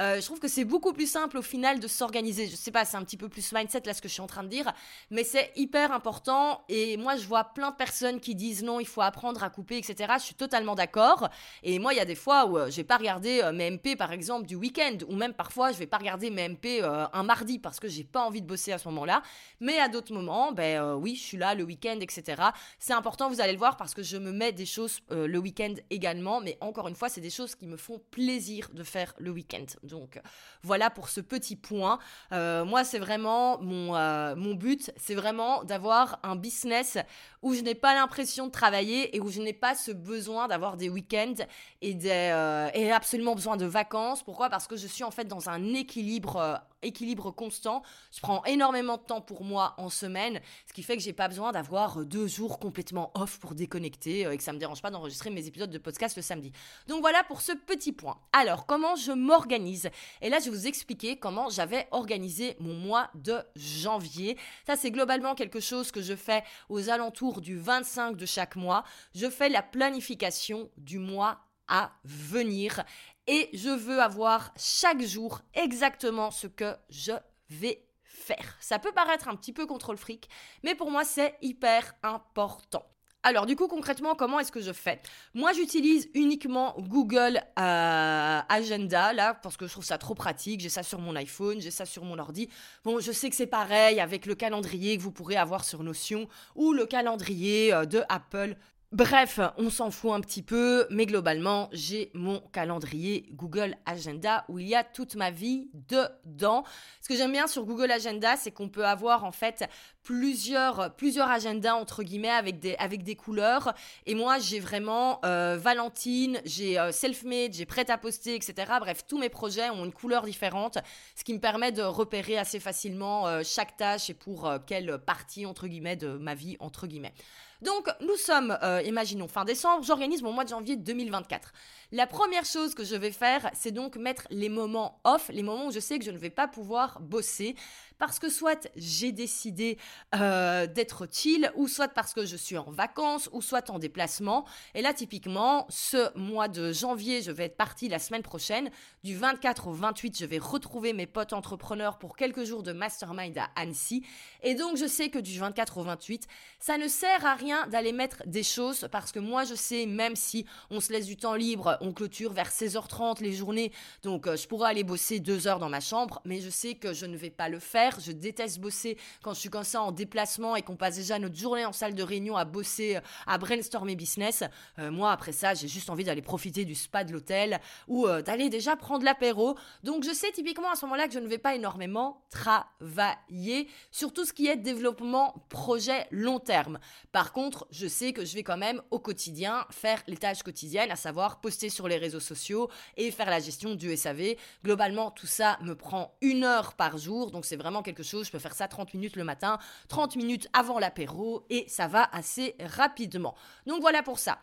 euh, 0.00 0.20
je 0.20 0.24
trouve 0.24 0.40
que 0.40 0.48
c'est 0.48 0.64
beaucoup 0.64 0.92
plus 0.92 1.10
simple 1.10 1.38
au 1.38 1.42
final 1.42 1.78
de 1.78 1.88
s'organiser 1.88 2.46
je 2.46 2.56
sais 2.56 2.70
pas 2.70 2.84
c'est 2.84 2.96
un 2.96 3.04
petit 3.04 3.16
peu 3.16 3.28
plus 3.28 3.52
mindset 3.52 3.82
là 3.84 3.94
ce 3.94 4.02
que 4.02 4.08
je 4.08 4.14
suis 4.14 4.22
en 4.22 4.26
train 4.26 4.42
de 4.42 4.48
dire 4.48 4.72
mais 5.10 5.24
c'est 5.24 5.52
hyper 5.56 5.92
important 5.92 6.62
et 6.68 6.96
moi 6.96 7.16
je 7.16 7.26
vois 7.26 7.44
plein 7.44 7.70
de 7.70 7.76
personnes 7.76 8.20
qui 8.20 8.34
disent 8.34 8.62
non 8.62 8.80
il 8.80 8.86
faut 8.86 9.02
apprendre 9.02 9.42
à 9.42 9.50
couper 9.50 9.78
etc 9.78 10.14
je 10.18 10.24
suis 10.24 10.34
totalement 10.34 10.74
d'accord 10.74 11.28
et 11.62 11.78
moi 11.78 11.92
il 11.92 11.96
y 11.96 12.00
a 12.00 12.04
des 12.04 12.14
fois 12.14 12.46
où 12.46 12.58
euh, 12.58 12.70
j'ai 12.70 12.84
pas 12.84 12.96
regardé 12.96 13.40
euh, 13.42 13.52
mes 13.52 13.70
MP 13.70 13.96
par 13.96 14.12
exemple 14.12 14.46
du 14.46 14.54
week-end 14.54 14.98
ou 15.08 15.16
même 15.16 15.34
parfois 15.34 15.72
je 15.72 15.78
vais 15.78 15.86
pas 15.86 15.98
regarder 15.98 16.30
mes 16.30 16.48
MP 16.48 16.80
euh, 16.82 17.06
un 17.12 17.22
mardi 17.22 17.58
parce 17.58 17.80
que 17.80 17.88
j'ai 17.88 18.04
pas 18.04 18.20
envie 18.20 18.42
de 18.42 18.46
bosser 18.46 18.72
à 18.72 18.78
ce 18.78 18.88
moment-là. 18.88 19.22
Mais 19.60 19.78
à 19.78 19.88
d'autres 19.88 20.12
moments, 20.12 20.52
ben 20.52 20.94
oui, 20.94 21.14
je 21.16 21.22
suis 21.22 21.36
là 21.36 21.54
le 21.54 21.64
week-end, 21.64 21.98
etc. 22.00 22.42
C'est 22.78 22.92
important, 22.92 23.28
vous 23.28 23.40
allez 23.40 23.52
le 23.52 23.58
voir 23.58 23.76
parce 23.76 23.94
que 23.94 24.02
je 24.02 24.16
me 24.16 24.32
mets 24.32 24.52
des 24.52 24.66
choses 24.66 25.00
le 25.10 25.38
week-end 25.38 25.74
également. 25.90 26.40
Mais 26.40 26.56
encore 26.60 26.88
une 26.88 26.94
fois, 26.94 27.08
c'est 27.08 27.20
des 27.20 27.30
choses 27.30 27.54
qui 27.54 27.66
me 27.66 27.76
font 27.76 28.00
plaisir 28.10 28.68
de 28.72 28.82
faire 28.82 29.14
le 29.18 29.30
week-end. 29.30 29.66
Donc 29.90 30.20
voilà 30.62 30.90
pour 30.90 31.08
ce 31.08 31.20
petit 31.20 31.56
point. 31.56 31.98
moi, 32.30 32.84
c'est 32.84 32.98
vraiment 32.98 33.60
mon, 33.60 33.92
mon 34.36 34.54
but, 34.54 34.92
c'est 34.96 35.14
vraiment 35.14 35.64
d'avoir 35.64 36.18
un 36.22 36.36
business 36.36 36.98
où 37.42 37.54
je 37.54 37.60
n'ai 37.60 37.74
pas 37.74 37.94
l'impression 37.94 38.46
de 38.46 38.52
travailler 38.52 39.16
et 39.16 39.20
où 39.20 39.30
je 39.30 39.40
n'ai 39.40 39.52
pas 39.52 39.74
ce 39.74 39.90
besoin 39.90 40.48
d'avoir 40.48 40.76
des 40.76 40.88
week-ends 40.88 41.44
et, 41.80 41.94
des, 41.94 42.70
et 42.74 42.92
absolument 42.92 43.34
besoin 43.34 43.56
de 43.56 43.66
vacances. 43.66 44.22
Pourquoi? 44.22 44.50
Parce 44.50 44.66
que 44.66 44.76
je 44.76 44.86
suis 44.86 45.04
en 45.04 45.10
fait 45.10 45.24
dans 45.24 45.48
un 45.48 45.74
équilibre, 45.74 46.36
euh, 46.36 46.56
équilibre 46.82 47.30
constant. 47.30 47.82
Je 48.12 48.20
prends 48.20 48.44
énormément 48.44 48.96
de 48.96 49.02
temps 49.02 49.20
pour 49.20 49.44
moi 49.44 49.74
en 49.78 49.88
semaine, 49.88 50.40
ce 50.66 50.72
qui 50.72 50.82
fait 50.82 50.96
que 50.96 51.02
j'ai 51.02 51.12
pas 51.12 51.28
besoin 51.28 51.52
d'avoir 51.52 52.04
deux 52.04 52.26
jours 52.26 52.58
complètement 52.58 53.10
off 53.14 53.38
pour 53.38 53.54
déconnecter 53.54 54.26
euh, 54.26 54.32
et 54.32 54.36
que 54.36 54.42
ça 54.42 54.52
me 54.52 54.58
dérange 54.58 54.82
pas 54.82 54.90
d'enregistrer 54.90 55.30
mes 55.30 55.46
épisodes 55.46 55.70
de 55.70 55.78
podcast 55.78 56.16
le 56.16 56.22
samedi. 56.22 56.52
Donc 56.86 57.00
voilà 57.00 57.22
pour 57.24 57.40
ce 57.40 57.52
petit 57.52 57.92
point. 57.92 58.18
Alors, 58.32 58.66
comment 58.66 58.96
je 58.96 59.12
m'organise? 59.12 59.90
Et 60.20 60.28
là, 60.28 60.38
je 60.38 60.44
vais 60.44 60.50
vous 60.50 60.66
expliquer 60.66 61.16
comment 61.16 61.48
j'avais 61.48 61.88
organisé 61.90 62.56
mon 62.60 62.74
mois 62.74 63.10
de 63.14 63.38
janvier. 63.56 64.36
Ça, 64.66 64.76
c'est 64.76 64.90
globalement 64.90 65.34
quelque 65.34 65.60
chose 65.60 65.90
que 65.90 66.02
je 66.02 66.14
fais 66.14 66.42
aux 66.68 66.88
alentours 66.90 67.40
du 67.40 67.58
25 67.58 68.16
de 68.16 68.26
chaque 68.26 68.56
mois. 68.56 68.84
Je 69.14 69.28
fais 69.28 69.48
la 69.48 69.62
planification 69.62 70.70
du 70.76 70.98
mois 70.98 71.40
à 71.68 71.92
venir 72.04 72.84
et 73.30 73.48
je 73.52 73.70
veux 73.70 74.00
avoir 74.00 74.52
chaque 74.56 75.02
jour 75.02 75.40
exactement 75.54 76.32
ce 76.32 76.48
que 76.48 76.74
je 76.88 77.12
vais 77.48 77.86
faire. 78.02 78.56
Ça 78.60 78.80
peut 78.80 78.90
paraître 78.90 79.28
un 79.28 79.36
petit 79.36 79.52
peu 79.52 79.66
contre 79.66 79.92
le 79.92 79.96
fric, 79.96 80.28
mais 80.64 80.74
pour 80.74 80.90
moi 80.90 81.04
c'est 81.04 81.36
hyper 81.40 81.94
important. 82.02 82.84
Alors 83.22 83.46
du 83.46 83.54
coup 83.54 83.68
concrètement 83.68 84.16
comment 84.16 84.40
est-ce 84.40 84.50
que 84.50 84.60
je 84.60 84.72
fais? 84.72 85.00
Moi 85.34 85.52
j'utilise 85.52 86.08
uniquement 86.14 86.74
Google 86.78 87.40
euh, 87.56 88.40
Agenda 88.48 89.12
là 89.12 89.34
parce 89.34 89.56
que 89.56 89.68
je 89.68 89.72
trouve 89.72 89.84
ça 89.84 89.98
trop 89.98 90.14
pratique. 90.14 90.60
J'ai 90.60 90.68
ça 90.70 90.82
sur 90.82 90.98
mon 90.98 91.14
iPhone, 91.14 91.60
j'ai 91.60 91.70
ça 91.70 91.84
sur 91.84 92.02
mon 92.02 92.18
ordi. 92.18 92.48
Bon 92.82 92.98
je 92.98 93.12
sais 93.12 93.30
que 93.30 93.36
c'est 93.36 93.46
pareil 93.46 94.00
avec 94.00 94.26
le 94.26 94.34
calendrier 94.34 94.96
que 94.96 95.02
vous 95.02 95.12
pourrez 95.12 95.36
avoir 95.36 95.64
sur 95.64 95.84
Notion 95.84 96.28
ou 96.56 96.72
le 96.72 96.84
calendrier 96.84 97.72
euh, 97.72 97.84
de 97.84 98.02
Apple 98.08 98.56
Bref, 98.92 99.38
on 99.56 99.70
s'en 99.70 99.92
fout 99.92 100.10
un 100.10 100.20
petit 100.20 100.42
peu, 100.42 100.84
mais 100.90 101.06
globalement, 101.06 101.68
j'ai 101.70 102.10
mon 102.12 102.40
calendrier 102.52 103.28
Google 103.34 103.76
Agenda 103.86 104.44
où 104.48 104.58
il 104.58 104.66
y 104.66 104.74
a 104.74 104.82
toute 104.82 105.14
ma 105.14 105.30
vie 105.30 105.70
dedans. 105.74 106.64
Ce 107.00 107.08
que 107.08 107.14
j'aime 107.14 107.30
bien 107.30 107.46
sur 107.46 107.66
Google 107.66 107.92
Agenda, 107.92 108.36
c'est 108.36 108.50
qu'on 108.50 108.68
peut 108.68 108.84
avoir 108.84 109.22
en 109.22 109.30
fait 109.30 109.64
plusieurs, 110.02 110.94
plusieurs 110.94 111.28
agendas 111.28 111.74
entre 111.74 112.02
guillemets 112.02 112.30
avec 112.30 112.58
des, 112.58 112.74
avec 112.76 113.02
des 113.02 113.16
couleurs. 113.16 113.74
Et 114.06 114.14
moi, 114.14 114.38
j'ai 114.38 114.60
vraiment 114.60 115.20
euh, 115.24 115.58
Valentine, 115.60 116.40
j'ai 116.44 116.78
euh, 116.78 116.92
Selfmade, 116.92 117.52
j'ai 117.52 117.66
Prêt 117.66 117.90
à 117.90 117.98
poster, 117.98 118.34
etc. 118.34 118.72
Bref, 118.80 119.04
tous 119.06 119.18
mes 119.18 119.28
projets 119.28 119.70
ont 119.70 119.84
une 119.84 119.92
couleur 119.92 120.24
différente, 120.24 120.78
ce 121.14 121.24
qui 121.24 121.34
me 121.34 121.40
permet 121.40 121.72
de 121.72 121.82
repérer 121.82 122.38
assez 122.38 122.60
facilement 122.60 123.26
euh, 123.26 123.42
chaque 123.44 123.76
tâche 123.76 124.10
et 124.10 124.14
pour 124.14 124.50
quelle 124.66 124.98
partie 124.98 125.46
entre 125.46 125.66
guillemets 125.66 125.96
de 125.96 126.08
ma 126.08 126.34
vie 126.34 126.56
entre 126.60 126.86
guillemets. 126.86 127.14
Donc, 127.62 127.90
nous 128.00 128.16
sommes, 128.16 128.56
imaginons, 128.86 129.28
fin 129.28 129.44
décembre, 129.44 129.84
j'organise 129.84 130.22
mon 130.22 130.32
mois 130.32 130.44
de 130.44 130.48
janvier 130.48 130.76
2024. 130.76 131.52
La 131.92 132.06
première 132.06 132.46
chose 132.46 132.74
que 132.74 132.84
je 132.84 132.96
vais 132.96 133.10
faire, 133.10 133.50
c'est 133.52 133.70
donc 133.70 133.96
mettre 133.96 134.26
les 134.30 134.48
moments 134.48 134.98
off, 135.04 135.28
les 135.30 135.42
moments 135.42 135.66
où 135.66 135.70
je 135.70 135.80
sais 135.80 135.98
que 135.98 136.04
je 136.06 136.10
ne 136.10 136.16
vais 136.16 136.30
pas 136.30 136.48
pouvoir 136.48 137.00
bosser, 137.00 137.54
parce 138.00 138.18
que 138.18 138.28
soit 138.28 138.68
j'ai 138.74 139.12
décidé 139.12 139.78
euh, 140.16 140.66
d'être 140.66 141.06
chill, 141.12 141.52
ou 141.54 141.68
soit 141.68 141.88
parce 141.88 142.14
que 142.14 142.24
je 142.24 142.36
suis 142.36 142.58
en 142.58 142.70
vacances, 142.70 143.28
ou 143.32 143.42
soit 143.42 143.70
en 143.70 143.78
déplacement. 143.78 144.46
Et 144.74 144.82
là, 144.82 144.94
typiquement, 144.94 145.66
ce 145.68 146.16
mois 146.18 146.48
de 146.48 146.72
janvier, 146.72 147.20
je 147.22 147.30
vais 147.30 147.44
être 147.44 147.56
partie 147.56 147.88
la 147.88 147.98
semaine 147.98 148.22
prochaine. 148.22 148.70
Du 149.04 149.14
24 149.16 149.68
au 149.68 149.72
28, 149.72 150.18
je 150.18 150.24
vais 150.24 150.38
retrouver 150.38 150.94
mes 150.94 151.06
potes 151.06 151.34
entrepreneurs 151.34 151.98
pour 151.98 152.16
quelques 152.16 152.44
jours 152.44 152.62
de 152.62 152.72
mastermind 152.72 153.36
à 153.36 153.50
Annecy. 153.54 154.04
Et 154.42 154.54
donc, 154.54 154.78
je 154.78 154.86
sais 154.86 155.10
que 155.10 155.18
du 155.18 155.38
24 155.38 155.76
au 155.76 155.82
28, 155.82 156.26
ça 156.58 156.78
ne 156.78 156.88
sert 156.88 157.26
à 157.26 157.34
rien 157.34 157.66
d'aller 157.66 157.92
mettre 157.92 158.22
des 158.26 158.42
choses, 158.42 158.88
parce 158.90 159.12
que 159.12 159.18
moi, 159.18 159.44
je 159.44 159.54
sais, 159.54 159.84
même 159.84 160.16
si 160.16 160.46
on 160.70 160.80
se 160.80 160.90
laisse 160.90 161.06
du 161.06 161.18
temps 161.18 161.34
libre, 161.34 161.76
on 161.82 161.92
clôture 161.92 162.32
vers 162.32 162.48
16h30 162.48 163.22
les 163.22 163.32
journées, 163.32 163.72
donc 164.02 164.26
euh, 164.26 164.36
je 164.36 164.48
pourrais 164.48 164.70
aller 164.70 164.84
bosser 164.84 165.20
deux 165.20 165.46
heures 165.46 165.58
dans 165.58 165.68
ma 165.68 165.80
chambre, 165.80 166.22
mais 166.24 166.40
je 166.40 166.48
sais 166.48 166.74
que 166.74 166.94
je 166.94 167.04
ne 167.04 167.16
vais 167.16 167.30
pas 167.30 167.50
le 167.50 167.58
faire 167.58 167.89
je 167.98 168.12
déteste 168.12 168.60
bosser 168.60 168.98
quand 169.22 169.34
je 169.34 169.40
suis 169.40 169.48
comme 169.48 169.64
ça 169.64 169.82
en 169.82 169.90
déplacement 169.90 170.54
et 170.56 170.62
qu'on 170.62 170.76
passe 170.76 170.96
déjà 170.96 171.18
notre 171.18 171.36
journée 171.36 171.64
en 171.64 171.72
salle 171.72 171.94
de 171.94 172.02
réunion 172.02 172.36
à 172.36 172.44
bosser, 172.44 172.98
à 173.26 173.38
brainstormer 173.38 173.96
business. 173.96 174.44
Euh, 174.78 174.90
moi, 174.90 175.12
après 175.12 175.32
ça, 175.32 175.54
j'ai 175.54 175.68
juste 175.68 175.90
envie 175.90 176.04
d'aller 176.04 176.22
profiter 176.22 176.64
du 176.64 176.74
spa 176.74 177.04
de 177.04 177.12
l'hôtel 177.12 177.60
ou 177.88 178.06
euh, 178.06 178.22
d'aller 178.22 178.48
déjà 178.48 178.76
prendre 178.76 179.04
l'apéro. 179.04 179.56
Donc, 179.82 180.04
je 180.04 180.12
sais 180.12 180.30
typiquement 180.30 180.70
à 180.70 180.76
ce 180.76 180.84
moment-là 180.84 181.08
que 181.08 181.14
je 181.14 181.18
ne 181.18 181.26
vais 181.26 181.38
pas 181.38 181.54
énormément 181.54 182.24
travailler 182.30 183.68
sur 183.90 184.12
tout 184.12 184.24
ce 184.24 184.32
qui 184.32 184.46
est 184.46 184.56
développement 184.56 185.46
projet 185.48 186.06
long 186.10 186.38
terme. 186.38 186.78
Par 187.12 187.32
contre, 187.32 187.66
je 187.70 187.86
sais 187.86 188.12
que 188.12 188.24
je 188.24 188.34
vais 188.34 188.42
quand 188.42 188.56
même 188.56 188.82
au 188.90 188.98
quotidien 188.98 189.66
faire 189.70 190.02
les 190.06 190.16
tâches 190.16 190.42
quotidiennes, 190.42 190.90
à 190.90 190.96
savoir 190.96 191.40
poster 191.40 191.68
sur 191.68 191.88
les 191.88 191.96
réseaux 191.96 192.20
sociaux 192.20 192.70
et 192.96 193.10
faire 193.10 193.30
la 193.30 193.40
gestion 193.40 193.74
du 193.74 193.96
SAV. 193.96 194.36
Globalement, 194.64 195.10
tout 195.10 195.26
ça 195.26 195.58
me 195.62 195.74
prend 195.74 196.14
une 196.20 196.44
heure 196.44 196.74
par 196.74 196.98
jour, 196.98 197.30
donc 197.30 197.44
c'est 197.44 197.56
vraiment 197.56 197.79
quelque 197.82 198.02
chose, 198.02 198.26
je 198.26 198.32
peux 198.32 198.38
faire 198.38 198.54
ça 198.54 198.68
30 198.68 198.94
minutes 198.94 199.16
le 199.16 199.24
matin, 199.24 199.58
30 199.88 200.16
minutes 200.16 200.48
avant 200.52 200.78
l'apéro 200.78 201.44
et 201.50 201.64
ça 201.68 201.88
va 201.88 202.08
assez 202.12 202.54
rapidement. 202.60 203.34
Donc 203.66 203.80
voilà 203.80 204.02
pour 204.02 204.18
ça. 204.18 204.38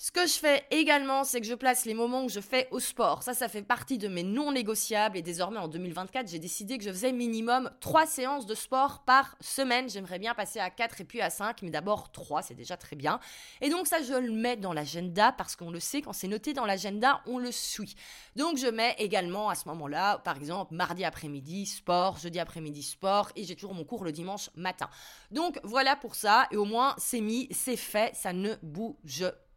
Ce 0.00 0.12
que 0.12 0.28
je 0.28 0.34
fais 0.34 0.64
également, 0.70 1.24
c'est 1.24 1.40
que 1.40 1.46
je 1.46 1.54
place 1.54 1.84
les 1.84 1.92
moments 1.92 2.22
où 2.22 2.28
je 2.28 2.38
fais 2.38 2.68
au 2.70 2.78
sport. 2.78 3.24
Ça, 3.24 3.34
ça 3.34 3.48
fait 3.48 3.62
partie 3.62 3.98
de 3.98 4.06
mes 4.06 4.22
non 4.22 4.52
négociables. 4.52 5.16
Et 5.16 5.22
désormais, 5.22 5.58
en 5.58 5.66
2024, 5.66 6.28
j'ai 6.28 6.38
décidé 6.38 6.78
que 6.78 6.84
je 6.84 6.90
faisais 6.90 7.10
minimum 7.10 7.68
3 7.80 8.06
séances 8.06 8.46
de 8.46 8.54
sport 8.54 9.02
par 9.04 9.34
semaine. 9.40 9.90
J'aimerais 9.90 10.20
bien 10.20 10.34
passer 10.34 10.60
à 10.60 10.70
4 10.70 11.00
et 11.00 11.04
puis 11.04 11.20
à 11.20 11.30
5, 11.30 11.62
mais 11.62 11.70
d'abord 11.70 12.12
3, 12.12 12.42
c'est 12.42 12.54
déjà 12.54 12.76
très 12.76 12.94
bien. 12.94 13.18
Et 13.60 13.70
donc 13.70 13.88
ça, 13.88 14.00
je 14.00 14.14
le 14.14 14.30
mets 14.30 14.56
dans 14.56 14.72
l'agenda 14.72 15.32
parce 15.32 15.56
qu'on 15.56 15.72
le 15.72 15.80
sait, 15.80 16.00
quand 16.00 16.12
c'est 16.12 16.28
noté 16.28 16.52
dans 16.52 16.64
l'agenda, 16.64 17.20
on 17.26 17.38
le 17.38 17.50
suit. 17.50 17.96
Donc 18.36 18.56
je 18.56 18.68
mets 18.68 18.94
également 18.98 19.48
à 19.48 19.56
ce 19.56 19.66
moment-là, 19.66 20.18
par 20.18 20.36
exemple, 20.36 20.76
mardi 20.76 21.04
après-midi, 21.04 21.66
sport, 21.66 22.18
jeudi 22.18 22.38
après-midi, 22.38 22.84
sport, 22.84 23.32
et 23.34 23.42
j'ai 23.42 23.56
toujours 23.56 23.74
mon 23.74 23.82
cours 23.82 24.04
le 24.04 24.12
dimanche 24.12 24.50
matin. 24.54 24.88
Donc 25.32 25.58
voilà 25.64 25.96
pour 25.96 26.14
ça, 26.14 26.46
et 26.52 26.56
au 26.56 26.64
moins 26.64 26.94
c'est 26.98 27.20
mis, 27.20 27.48
c'est 27.50 27.76
fait, 27.76 28.14
ça 28.14 28.32
ne 28.32 28.54
bouge 28.62 29.24
pas 29.24 29.47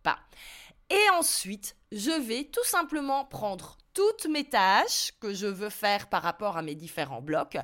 Et 0.90 1.10
ensuite, 1.18 1.76
je 1.92 2.12
vais 2.12 2.44
tout 2.46 2.66
simplement 2.66 3.24
prendre 3.24 3.78
toutes 3.94 4.26
mes 4.26 4.44
tâches 4.44 5.14
que 5.22 5.34
je 5.34 5.48
veux 5.48 5.70
faire 5.70 6.10
par 6.10 6.22
rapport 6.22 6.58
à 6.58 6.62
mes 6.62 6.76
différents 6.76 7.22
blocs 7.22 7.58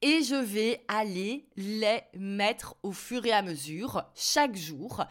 et 0.00 0.22
je 0.22 0.34
vais 0.34 0.84
aller 0.88 1.46
les 1.56 2.00
mettre 2.14 2.74
au 2.82 2.92
fur 2.92 3.24
et 3.24 3.32
à 3.32 3.42
mesure 3.42 4.04
chaque 4.14 4.56
jour 4.56 5.04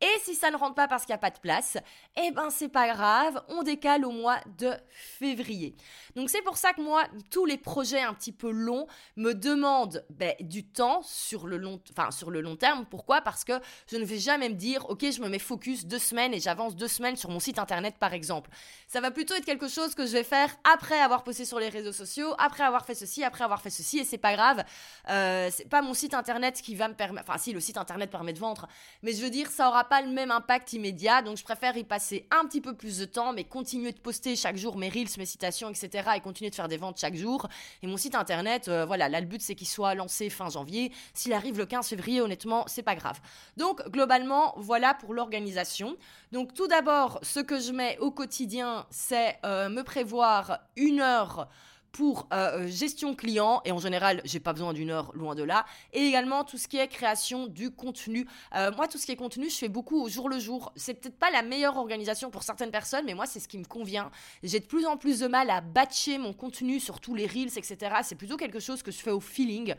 Et 0.00 0.20
si 0.22 0.36
ça 0.36 0.50
ne 0.52 0.56
rentre 0.56 0.76
pas 0.76 0.86
parce 0.86 1.04
qu'il 1.04 1.12
n'y 1.12 1.16
a 1.16 1.18
pas 1.18 1.30
de 1.30 1.40
place, 1.40 1.76
eh 2.16 2.30
ben 2.30 2.50
c'est 2.50 2.68
pas 2.68 2.94
grave, 2.94 3.42
on 3.48 3.64
décale 3.64 4.04
au 4.04 4.12
mois 4.12 4.38
de 4.58 4.72
février. 4.90 5.74
Donc 6.14 6.30
c'est 6.30 6.42
pour 6.42 6.56
ça 6.56 6.72
que 6.72 6.80
moi, 6.80 7.02
tous 7.32 7.46
les 7.46 7.58
projets 7.58 8.00
un 8.00 8.14
petit 8.14 8.30
peu 8.30 8.50
longs 8.50 8.86
me 9.16 9.32
demandent 9.32 10.04
ben, 10.10 10.34
du 10.38 10.64
temps 10.64 11.02
sur 11.02 11.48
le, 11.48 11.56
long, 11.56 11.80
enfin, 11.90 12.12
sur 12.12 12.30
le 12.30 12.40
long 12.40 12.54
terme. 12.54 12.86
Pourquoi? 12.86 13.22
Parce 13.22 13.42
que 13.42 13.54
je 13.90 13.96
ne 13.96 14.04
vais 14.04 14.18
jamais 14.18 14.48
me 14.48 14.54
dire, 14.54 14.88
ok, 14.88 15.10
je 15.10 15.20
me 15.20 15.28
mets 15.28 15.40
focus 15.40 15.84
deux 15.84 15.98
semaines 15.98 16.32
et 16.32 16.38
j'avance 16.38 16.76
deux 16.76 16.86
semaines 16.86 17.16
sur 17.16 17.30
mon 17.30 17.40
site 17.40 17.58
internet 17.58 17.96
par 17.98 18.12
exemple. 18.12 18.50
Ça 18.86 19.00
va 19.00 19.10
plutôt 19.10 19.34
être 19.34 19.44
quelque 19.44 19.68
chose 19.68 19.96
que 19.96 20.06
je 20.06 20.12
vais 20.12 20.24
faire 20.24 20.54
après 20.72 21.00
avoir 21.00 21.24
posté 21.24 21.44
sur 21.44 21.58
les 21.58 21.70
réseaux 21.70 21.92
sociaux, 21.92 22.34
après 22.38 22.62
avoir 22.62 22.86
fait 22.86 22.94
ceci, 22.94 23.24
après 23.24 23.42
avoir 23.42 23.60
fait 23.60 23.70
ceci, 23.70 23.98
et 23.98 24.04
c'est 24.04 24.18
pas 24.18 24.34
grave. 24.34 24.64
Euh, 25.08 25.50
c'est 25.52 25.68
pas 25.68 25.82
mon 25.82 25.94
site 25.94 26.14
internet 26.14 26.62
qui 26.62 26.76
va 26.76 26.86
me 26.86 26.94
permettre, 26.94 27.28
enfin 27.28 27.38
si 27.38 27.52
le 27.52 27.58
site 27.58 27.78
internet 27.78 28.10
permet 28.10 28.32
de 28.32 28.38
vendre, 28.38 28.68
mais 29.02 29.12
je 29.12 29.22
veux 29.22 29.30
dire, 29.30 29.50
ça 29.50 29.68
aura 29.68 29.87
pas 29.88 30.02
le 30.02 30.10
même 30.10 30.30
impact 30.30 30.72
immédiat, 30.72 31.22
donc 31.22 31.36
je 31.36 31.44
préfère 31.44 31.76
y 31.76 31.84
passer 31.84 32.26
un 32.30 32.46
petit 32.46 32.60
peu 32.60 32.74
plus 32.74 32.98
de 32.98 33.04
temps, 33.04 33.32
mais 33.32 33.44
continuer 33.44 33.92
de 33.92 33.98
poster 33.98 34.36
chaque 34.36 34.56
jour 34.56 34.76
mes 34.76 34.88
reels, 34.88 35.08
mes 35.18 35.26
citations, 35.26 35.68
etc. 35.68 36.10
et 36.16 36.20
continuer 36.20 36.50
de 36.50 36.54
faire 36.54 36.68
des 36.68 36.76
ventes 36.76 36.98
chaque 36.98 37.14
jour. 37.14 37.48
Et 37.82 37.86
mon 37.86 37.96
site 37.96 38.14
internet, 38.14 38.68
euh, 38.68 38.84
voilà, 38.84 39.08
là 39.08 39.20
le 39.20 39.26
but 39.26 39.42
c'est 39.42 39.54
qu'il 39.54 39.66
soit 39.66 39.94
lancé 39.94 40.30
fin 40.30 40.48
janvier. 40.48 40.92
S'il 41.14 41.32
arrive 41.32 41.58
le 41.58 41.66
15 41.66 41.88
février, 41.88 42.20
honnêtement, 42.20 42.64
c'est 42.66 42.82
pas 42.82 42.94
grave. 42.94 43.20
Donc 43.56 43.82
globalement, 43.88 44.54
voilà 44.56 44.94
pour 44.94 45.14
l'organisation. 45.14 45.96
Donc 46.32 46.54
tout 46.54 46.68
d'abord, 46.68 47.18
ce 47.22 47.40
que 47.40 47.58
je 47.58 47.72
mets 47.72 47.98
au 47.98 48.10
quotidien, 48.10 48.86
c'est 48.90 49.38
euh, 49.44 49.68
me 49.68 49.82
prévoir 49.82 50.60
une 50.76 51.00
heure 51.00 51.48
pour 51.92 52.28
euh, 52.32 52.48
euh, 52.48 52.68
gestion 52.68 53.14
client. 53.14 53.60
Et 53.64 53.72
en 53.72 53.78
général 53.78 54.20
j'ai 54.24 54.40
pas 54.40 54.52
besoin 54.52 54.72
d'une 54.72 54.90
heure 54.90 55.10
loin 55.14 55.34
de 55.34 55.42
là. 55.42 55.64
Et 55.92 56.00
également 56.02 56.44
tout 56.44 56.58
ce 56.58 56.68
qui 56.68 56.78
est 56.78 56.88
création 56.88 57.46
du 57.46 57.70
contenu. 57.70 58.26
Euh, 58.54 58.70
moi 58.76 58.88
tout 58.88 58.98
ce 58.98 59.06
qui 59.06 59.12
est 59.12 59.16
contenu 59.16 59.50
je 59.50 59.56
fais 59.56 59.68
beaucoup 59.68 60.02
au 60.02 60.08
jour 60.08 60.28
le 60.28 60.38
jour. 60.38 60.72
C'est 60.76 60.94
peut-être 60.94 61.18
pas 61.18 61.30
la 61.30 61.42
meilleure 61.42 61.76
organisation 61.76 62.30
pour 62.30 62.42
certaines 62.42 62.70
personnes 62.70 63.04
mais 63.06 63.14
moi 63.14 63.26
c'est 63.26 63.40
ce 63.40 63.48
qui 63.48 63.58
me 63.58 63.64
convient. 63.64 64.10
J'ai 64.42 64.60
de 64.60 64.66
plus 64.66 64.86
en 64.86 64.96
plus 64.96 65.20
de 65.20 65.26
mal 65.26 65.50
à 65.50 65.60
batcher 65.60 66.18
mon 66.18 66.32
contenu 66.32 66.80
sur 66.80 67.00
tous 67.00 67.14
les 67.14 67.26
reels 67.26 67.56
etc 67.56 67.96
c'est 68.02 68.14
plutôt 68.14 68.36
quelque 68.36 68.60
chose 68.60 68.82
que 68.82 68.90
je 68.90 68.98
fais 68.98 69.10
au 69.10 69.20
feeling. 69.20 69.74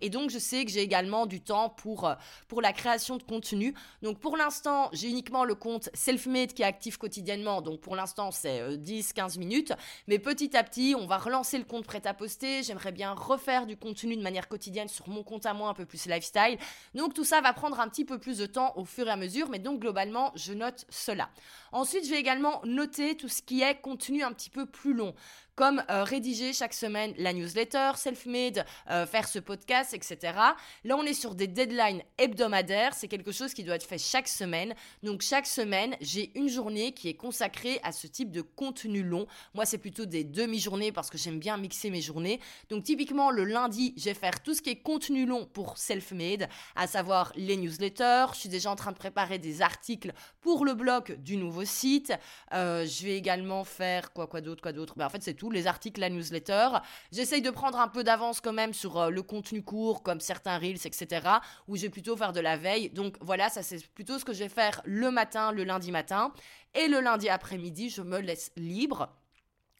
Et 0.00 0.10
donc 0.10 0.30
je 0.30 0.38
sais 0.38 0.64
que 0.64 0.70
j'ai 0.70 0.82
également 0.82 1.26
du 1.26 1.40
temps 1.40 1.68
pour 1.70 2.10
pour 2.48 2.62
la 2.62 2.72
création 2.72 3.16
de 3.16 3.22
contenu. 3.22 3.74
Donc 4.02 4.18
pour 4.18 4.36
l'instant 4.36 4.88
j'ai 4.92 5.08
uniquement 5.08 5.44
le 5.44 5.54
compte 5.54 5.88
selfmade 5.94 6.52
qui 6.52 6.62
est 6.62 6.66
actif 6.66 6.96
quotidiennement. 6.96 7.60
Donc 7.62 7.80
pour 7.80 7.96
l'instant 7.96 8.30
c'est 8.30 8.76
10-15 8.76 9.38
minutes. 9.38 9.72
Mais 10.06 10.18
petit 10.18 10.56
à 10.56 10.62
petit 10.62 10.94
on 10.96 11.07
va 11.08 11.18
relancer 11.18 11.58
le 11.58 11.64
compte 11.64 11.84
prêt 11.84 12.06
à 12.06 12.14
poster. 12.14 12.62
J'aimerais 12.62 12.92
bien 12.92 13.12
refaire 13.12 13.66
du 13.66 13.76
contenu 13.76 14.16
de 14.16 14.22
manière 14.22 14.46
quotidienne 14.46 14.86
sur 14.86 15.08
mon 15.08 15.24
compte 15.24 15.46
à 15.46 15.54
moi, 15.54 15.68
un 15.68 15.74
peu 15.74 15.84
plus 15.84 16.06
lifestyle. 16.06 16.58
Donc 16.94 17.14
tout 17.14 17.24
ça 17.24 17.40
va 17.40 17.52
prendre 17.52 17.80
un 17.80 17.88
petit 17.88 18.04
peu 18.04 18.18
plus 18.18 18.38
de 18.38 18.46
temps 18.46 18.72
au 18.76 18.84
fur 18.84 19.08
et 19.08 19.10
à 19.10 19.16
mesure, 19.16 19.48
mais 19.48 19.58
donc 19.58 19.80
globalement, 19.80 20.30
je 20.36 20.52
note 20.52 20.84
cela. 20.88 21.30
Ensuite, 21.72 22.04
je 22.04 22.10
vais 22.10 22.20
également 22.20 22.60
noter 22.64 23.16
tout 23.16 23.28
ce 23.28 23.42
qui 23.42 23.62
est 23.62 23.80
contenu 23.80 24.22
un 24.22 24.32
petit 24.32 24.50
peu 24.50 24.66
plus 24.66 24.94
long 24.94 25.14
comme 25.58 25.82
euh, 25.90 26.04
rédiger 26.04 26.52
chaque 26.52 26.72
semaine 26.72 27.12
la 27.18 27.32
newsletter, 27.32 27.90
self-made, 27.96 28.64
euh, 28.90 29.06
faire 29.06 29.26
ce 29.26 29.40
podcast, 29.40 29.92
etc. 29.92 30.34
Là, 30.84 30.96
on 30.96 31.02
est 31.02 31.14
sur 31.14 31.34
des 31.34 31.48
deadlines 31.48 32.00
hebdomadaires. 32.16 32.94
C'est 32.94 33.08
quelque 33.08 33.32
chose 33.32 33.52
qui 33.54 33.64
doit 33.64 33.74
être 33.74 33.84
fait 33.84 33.98
chaque 33.98 34.28
semaine. 34.28 34.72
Donc, 35.02 35.20
chaque 35.20 35.48
semaine, 35.48 35.96
j'ai 36.00 36.30
une 36.38 36.48
journée 36.48 36.92
qui 36.92 37.08
est 37.08 37.14
consacrée 37.14 37.80
à 37.82 37.90
ce 37.90 38.06
type 38.06 38.30
de 38.30 38.40
contenu 38.40 39.02
long. 39.02 39.26
Moi, 39.52 39.64
c'est 39.64 39.78
plutôt 39.78 40.06
des 40.06 40.22
demi-journées 40.22 40.92
parce 40.92 41.10
que 41.10 41.18
j'aime 41.18 41.40
bien 41.40 41.56
mixer 41.56 41.90
mes 41.90 42.02
journées. 42.02 42.38
Donc, 42.70 42.84
typiquement, 42.84 43.32
le 43.32 43.42
lundi, 43.42 43.94
je 43.96 44.04
vais 44.04 44.14
faire 44.14 44.40
tout 44.40 44.54
ce 44.54 44.62
qui 44.62 44.70
est 44.70 44.80
contenu 44.80 45.26
long 45.26 45.44
pour 45.44 45.76
self-made, 45.76 46.48
à 46.76 46.86
savoir 46.86 47.32
les 47.34 47.56
newsletters. 47.56 48.26
Je 48.32 48.38
suis 48.38 48.48
déjà 48.48 48.70
en 48.70 48.76
train 48.76 48.92
de 48.92 48.96
préparer 48.96 49.38
des 49.38 49.60
articles 49.60 50.12
pour 50.40 50.64
le 50.64 50.74
blog 50.74 51.20
du 51.20 51.36
nouveau 51.36 51.64
site. 51.64 52.12
Euh, 52.54 52.86
je 52.86 53.06
vais 53.06 53.16
également 53.16 53.64
faire 53.64 54.12
quoi, 54.12 54.28
quoi 54.28 54.40
d'autre, 54.40 54.62
quoi 54.62 54.72
d'autre. 54.72 54.94
Ben, 54.96 55.06
en 55.06 55.10
fait, 55.10 55.24
c'est 55.24 55.34
tout 55.34 55.47
les 55.54 55.66
articles, 55.66 56.00
la 56.00 56.10
newsletter. 56.10 56.68
J'essaye 57.12 57.42
de 57.42 57.50
prendre 57.50 57.78
un 57.78 57.88
peu 57.88 58.04
d'avance 58.04 58.40
quand 58.40 58.52
même 58.52 58.74
sur 58.74 58.98
euh, 58.98 59.10
le 59.10 59.22
contenu 59.22 59.62
court, 59.62 60.02
comme 60.02 60.20
certains 60.20 60.58
reels, 60.58 60.86
etc. 60.86 61.28
Où 61.66 61.76
je 61.76 61.82
vais 61.82 61.88
plutôt 61.90 62.16
faire 62.16 62.32
de 62.32 62.40
la 62.40 62.56
veille. 62.56 62.90
Donc 62.90 63.16
voilà, 63.20 63.48
ça 63.48 63.62
c'est 63.62 63.86
plutôt 63.88 64.18
ce 64.18 64.24
que 64.24 64.32
je 64.32 64.40
vais 64.40 64.48
faire 64.48 64.80
le 64.84 65.10
matin, 65.10 65.52
le 65.52 65.64
lundi 65.64 65.92
matin. 65.92 66.32
Et 66.74 66.88
le 66.88 67.00
lundi 67.00 67.28
après-midi, 67.28 67.90
je 67.90 68.02
me 68.02 68.18
laisse 68.18 68.52
libre. 68.56 69.08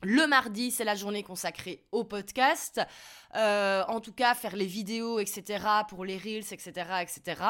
Le 0.05 0.29
mardi, 0.29 0.71
c'est 0.71 0.85
la 0.85 0.95
journée 0.95 1.25
consacrée 1.25 1.83
au 1.91 2.05
podcast. 2.05 2.81
Euh, 3.35 3.83
en 3.89 4.01
tout 4.01 4.13
cas, 4.13 4.35
faire 4.35 4.55
les 4.55 4.65
vidéos, 4.65 5.19
etc. 5.19 5.59
pour 5.89 6.05
les 6.05 6.17
reels, 6.17 6.45
etc., 6.53 6.71
etc. 7.03 7.43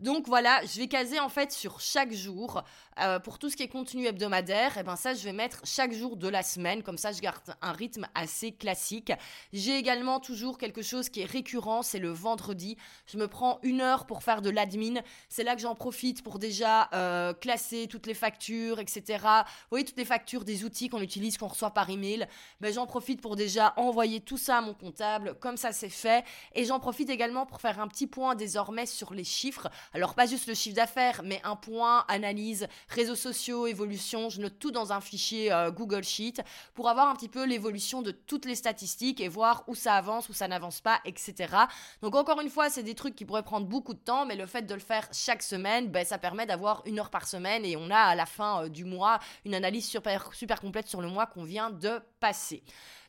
Donc 0.00 0.26
voilà, 0.26 0.60
je 0.66 0.80
vais 0.80 0.88
caser 0.88 1.20
en 1.20 1.28
fait 1.28 1.52
sur 1.52 1.80
chaque 1.80 2.12
jour. 2.12 2.64
Euh, 3.00 3.18
pour 3.18 3.38
tout 3.38 3.48
ce 3.48 3.56
qui 3.56 3.62
est 3.62 3.68
contenu 3.68 4.04
hebdomadaire, 4.06 4.76
et 4.76 4.80
eh 4.80 4.82
ben 4.82 4.96
ça, 4.96 5.14
je 5.14 5.24
vais 5.24 5.32
mettre 5.32 5.62
chaque 5.64 5.92
jour 5.92 6.16
de 6.16 6.28
la 6.28 6.42
semaine. 6.42 6.82
Comme 6.82 6.98
ça, 6.98 7.12
je 7.12 7.20
garde 7.20 7.54
un 7.62 7.72
rythme 7.72 8.06
assez 8.14 8.52
classique. 8.52 9.12
J'ai 9.52 9.78
également 9.78 10.20
toujours 10.20 10.58
quelque 10.58 10.82
chose 10.82 11.08
qui 11.08 11.20
est 11.20 11.30
récurrent, 11.30 11.82
c'est 11.82 12.00
le 12.00 12.10
vendredi. 12.10 12.76
Je 13.06 13.16
me 13.16 13.28
prends 13.28 13.60
une 13.62 13.80
heure 13.80 14.06
pour 14.06 14.22
faire 14.22 14.42
de 14.42 14.50
l'admin. 14.50 15.00
C'est 15.30 15.44
là 15.44 15.54
que 15.54 15.62
j'en 15.62 15.74
profite 15.74 16.22
pour 16.22 16.38
déjà 16.38 16.90
euh, 16.92 17.32
classer 17.32 17.86
toutes 17.88 18.06
les 18.06 18.14
factures, 18.14 18.80
etc. 18.80 19.24
Vous 19.24 19.68
voyez, 19.70 19.84
toutes 19.86 19.96
les 19.96 20.04
factures 20.04 20.44
des 20.44 20.64
outils 20.64 20.88
qu'on 20.90 21.00
utilise, 21.00 21.38
qu'on 21.38 21.48
reçoit 21.48 21.70
par 21.70 21.88
email, 21.92 22.26
ben, 22.60 22.72
j'en 22.72 22.86
profite 22.86 23.20
pour 23.20 23.36
déjà 23.36 23.74
envoyer 23.76 24.20
tout 24.20 24.38
ça 24.38 24.58
à 24.58 24.60
mon 24.60 24.74
comptable, 24.74 25.34
comme 25.40 25.56
ça 25.56 25.72
c'est 25.72 25.88
fait. 25.88 26.24
Et 26.54 26.64
j'en 26.64 26.80
profite 26.80 27.10
également 27.10 27.46
pour 27.46 27.60
faire 27.60 27.80
un 27.80 27.88
petit 27.88 28.06
point 28.06 28.34
désormais 28.34 28.86
sur 28.86 29.14
les 29.14 29.24
chiffres. 29.24 29.68
Alors 29.92 30.14
pas 30.14 30.26
juste 30.26 30.46
le 30.46 30.54
chiffre 30.54 30.76
d'affaires, 30.76 31.22
mais 31.24 31.40
un 31.44 31.56
point, 31.56 32.04
analyse, 32.08 32.66
réseaux 32.88 33.14
sociaux, 33.14 33.66
évolution. 33.66 34.28
Je 34.28 34.40
note 34.40 34.58
tout 34.58 34.70
dans 34.70 34.92
un 34.92 35.00
fichier 35.00 35.52
euh, 35.52 35.70
Google 35.70 36.04
Sheet 36.04 36.42
pour 36.74 36.88
avoir 36.88 37.08
un 37.08 37.14
petit 37.14 37.28
peu 37.28 37.44
l'évolution 37.44 38.02
de 38.02 38.10
toutes 38.10 38.44
les 38.44 38.54
statistiques 38.54 39.20
et 39.20 39.28
voir 39.28 39.64
où 39.66 39.74
ça 39.74 39.94
avance, 39.94 40.28
où 40.28 40.32
ça 40.32 40.48
n'avance 40.48 40.80
pas, 40.80 41.00
etc. 41.04 41.54
Donc 42.02 42.14
encore 42.14 42.40
une 42.40 42.50
fois, 42.50 42.70
c'est 42.70 42.82
des 42.82 42.94
trucs 42.94 43.14
qui 43.14 43.24
pourraient 43.24 43.42
prendre 43.42 43.66
beaucoup 43.66 43.94
de 43.94 43.98
temps, 43.98 44.26
mais 44.26 44.36
le 44.36 44.46
fait 44.46 44.62
de 44.62 44.74
le 44.74 44.80
faire 44.80 45.08
chaque 45.12 45.42
semaine, 45.42 45.88
ben, 45.88 46.04
ça 46.04 46.18
permet 46.18 46.46
d'avoir 46.46 46.82
une 46.86 46.98
heure 46.98 47.10
par 47.10 47.26
semaine 47.26 47.64
et 47.64 47.76
on 47.76 47.90
a 47.90 47.98
à 47.98 48.14
la 48.14 48.26
fin 48.26 48.64
euh, 48.64 48.68
du 48.68 48.84
mois 48.84 49.18
une 49.44 49.54
analyse 49.54 49.88
super, 49.88 50.32
super 50.34 50.60
complète 50.60 50.88
sur 50.88 51.00
le 51.00 51.08
mois 51.08 51.26
qu'on 51.26 51.44
vient 51.44 51.70
de 51.70 51.81
passer. 52.20 52.62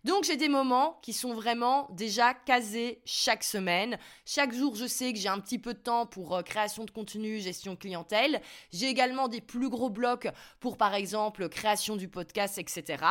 Donc 0.03 0.25
j'ai 0.25 0.36
des 0.36 0.49
moments 0.49 0.99
qui 1.01 1.13
sont 1.13 1.33
vraiment 1.33 1.88
déjà 1.91 2.33
casés 2.33 3.01
chaque 3.05 3.43
semaine. 3.43 3.97
Chaque 4.25 4.53
jour, 4.53 4.75
je 4.75 4.86
sais 4.86 5.13
que 5.13 5.19
j'ai 5.19 5.29
un 5.29 5.39
petit 5.39 5.59
peu 5.59 5.73
de 5.73 5.79
temps 5.79 6.05
pour 6.05 6.36
euh, 6.36 6.41
création 6.41 6.83
de 6.83 6.91
contenu, 6.91 7.39
gestion 7.39 7.77
clientèle. 7.77 8.41
J'ai 8.73 8.88
également 8.88 9.29
des 9.29 9.39
plus 9.39 9.69
gros 9.69 9.89
blocs 9.89 10.27
pour 10.59 10.75
par 10.75 10.93
exemple 10.93 11.47
création 11.47 11.95
du 11.95 12.09
podcast, 12.09 12.57
etc. 12.57 13.01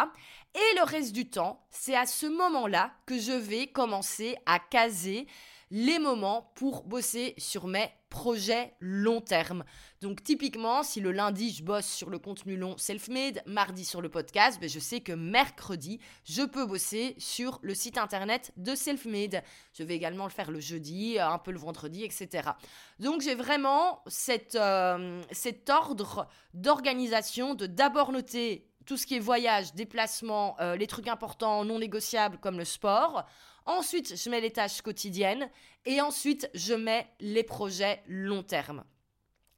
Et 0.55 0.77
le 0.77 0.85
reste 0.85 1.15
du 1.15 1.31
temps, 1.31 1.65
c'est 1.71 1.97
à 1.97 2.05
ce 2.05 2.27
moment-là 2.27 2.93
que 3.07 3.19
je 3.19 3.33
vais 3.33 3.69
commencer 3.69 4.37
à 4.45 4.59
caser 4.59 5.27
les 5.71 5.99
moments 5.99 6.53
pour 6.55 6.83
bosser 6.83 7.35
sur 7.39 7.67
mes 7.67 7.91
projets 8.13 8.75
long 8.79 9.23
terme. 9.23 9.65
Donc 10.03 10.23
typiquement, 10.23 10.83
si 10.83 11.01
le 11.01 11.13
lundi 11.13 11.51
je 11.51 11.65
bosse 11.65 11.87
sur 11.87 12.11
le 12.11 12.19
contenu 12.19 12.59
long 12.59 12.77
self-made, 12.77 13.43
mardi 13.47 13.87
sur 13.87 14.03
le 14.03 14.11
podcast, 14.11 14.61
ben 14.61 14.69
je 14.69 14.79
sais 14.79 15.01
que 15.01 15.13
mercredi, 15.13 15.99
je 16.25 16.43
peux 16.43 16.67
bosser 16.67 17.15
sur 17.17 17.59
le 17.63 17.75
site 17.75 17.97
internet 17.97 18.53
de 18.59 18.75
self-made. 18.75 19.43
Je 19.73 19.83
vais 19.83 19.95
également 19.95 20.25
le 20.25 20.31
faire 20.31 20.51
le 20.51 20.61
jeudi, 20.61 21.19
un 21.19 21.39
peu 21.39 21.53
le 21.53 21.59
vendredi, 21.59 22.05
etc. 22.05 22.51
Donc 22.99 23.23
j'ai 23.23 23.35
vraiment 23.35 24.03
cette, 24.07 24.57
euh, 24.57 25.23
cet 25.31 25.71
ordre 25.71 26.29
d'organisation 26.53 27.55
de 27.55 27.65
d'abord 27.65 28.13
noter 28.13 28.69
tout 28.87 28.97
ce 28.97 29.07
qui 29.07 29.17
est 29.17 29.21
voyage, 29.21 29.75
déplacement, 29.75 30.57
euh, 30.61 30.77
les 30.77 30.87
trucs 30.87 31.09
importants, 31.09 31.65
non 31.65 31.79
négociables 31.79 32.39
comme 32.39 32.59
le 32.59 32.65
sport. 32.65 33.25
Ensuite, 33.65 34.17
je 34.17 34.31
mets 34.31 34.41
les 34.41 34.51
tâches 34.51 34.83
quotidiennes 34.83 35.49
et 35.87 36.01
ensuite, 36.01 36.51
je 36.55 36.75
mets 36.75 37.09
les 37.21 37.45
projets 37.45 38.03
long 38.09 38.43
terme. 38.43 38.85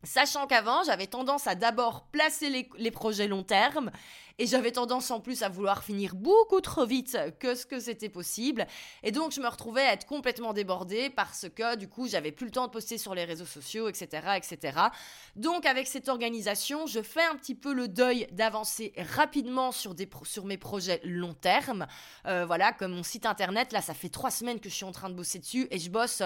Sachant 0.03 0.47
qu'avant, 0.47 0.83
j'avais 0.83 1.07
tendance 1.07 1.47
à 1.47 1.55
d'abord 1.55 2.07
placer 2.09 2.51
les, 2.51 2.69
les, 2.77 2.91
projets 2.91 3.27
long 3.27 3.43
terme 3.43 3.91
et 4.39 4.47
j'avais 4.47 4.73
tendance 4.73 5.11
en 5.11 5.21
plus 5.21 5.43
à 5.43 5.49
vouloir 5.49 5.85
finir 5.85 6.15
beaucoup 6.15 6.61
trop 6.61 6.87
vite 6.87 7.17
que 7.39 7.55
ce 7.55 7.67
que 7.67 7.79
c'était 7.79 8.09
possible. 8.09 8.67
Et 9.03 9.13
donc 9.13 9.33
je 9.33 9.41
me 9.41 9.49
retrouvais 9.49 9.83
à 9.83 9.93
être 9.93 10.07
complètement 10.07 10.53
débordée 10.53 11.11
parce 11.11 11.47
que 11.55 11.77
du 11.77 11.89
coup 11.89 12.09
j'avais 12.09 12.33
plus 12.33 12.47
le 12.47 12.53
temps 12.53 12.67
de 12.67 12.73
poster 12.73 12.99
sur 12.99 13.15
les 13.15 13.25
réseaux 13.25 13.45
sociaux, 13.45 13.89
etc. 13.89 14.37
etc. 14.37 14.79
Donc 15.37 15.67
avec 15.67 15.87
cette 15.87 16.09
organisation, 16.09 16.87
je 16.87 17.03
fais 17.03 17.23
un 17.23 17.37
petit 17.37 17.55
peu 17.55 17.73
le 17.73 17.89
deuil 17.89 18.27
d'avancer 18.33 18.93
rapidement 19.15 19.73
sur, 19.73 19.95
des 19.95 20.09
sur 20.25 20.45
mes 20.45 20.59
projets 20.59 21.01
long 21.05 21.35
terme. 21.35 21.87
Euh, 22.27 22.45
voilà, 22.47 22.73
comme 22.73 22.93
mon 22.93 23.03
site 23.03 23.27
internet, 23.27 23.73
là 23.73 23.83
ça 23.83 23.95
fait 23.95 24.09
trois 24.09 24.31
semaines 24.31 24.61
que 24.61 24.69
je 24.69 24.75
suis 24.75 24.85
en 24.85 24.93
train 24.93 25.11
de 25.11 25.15
bosser 25.15 25.39
dessus 25.39 25.69
et 25.71 25.79
je 25.79 25.91
bosse 25.91 26.23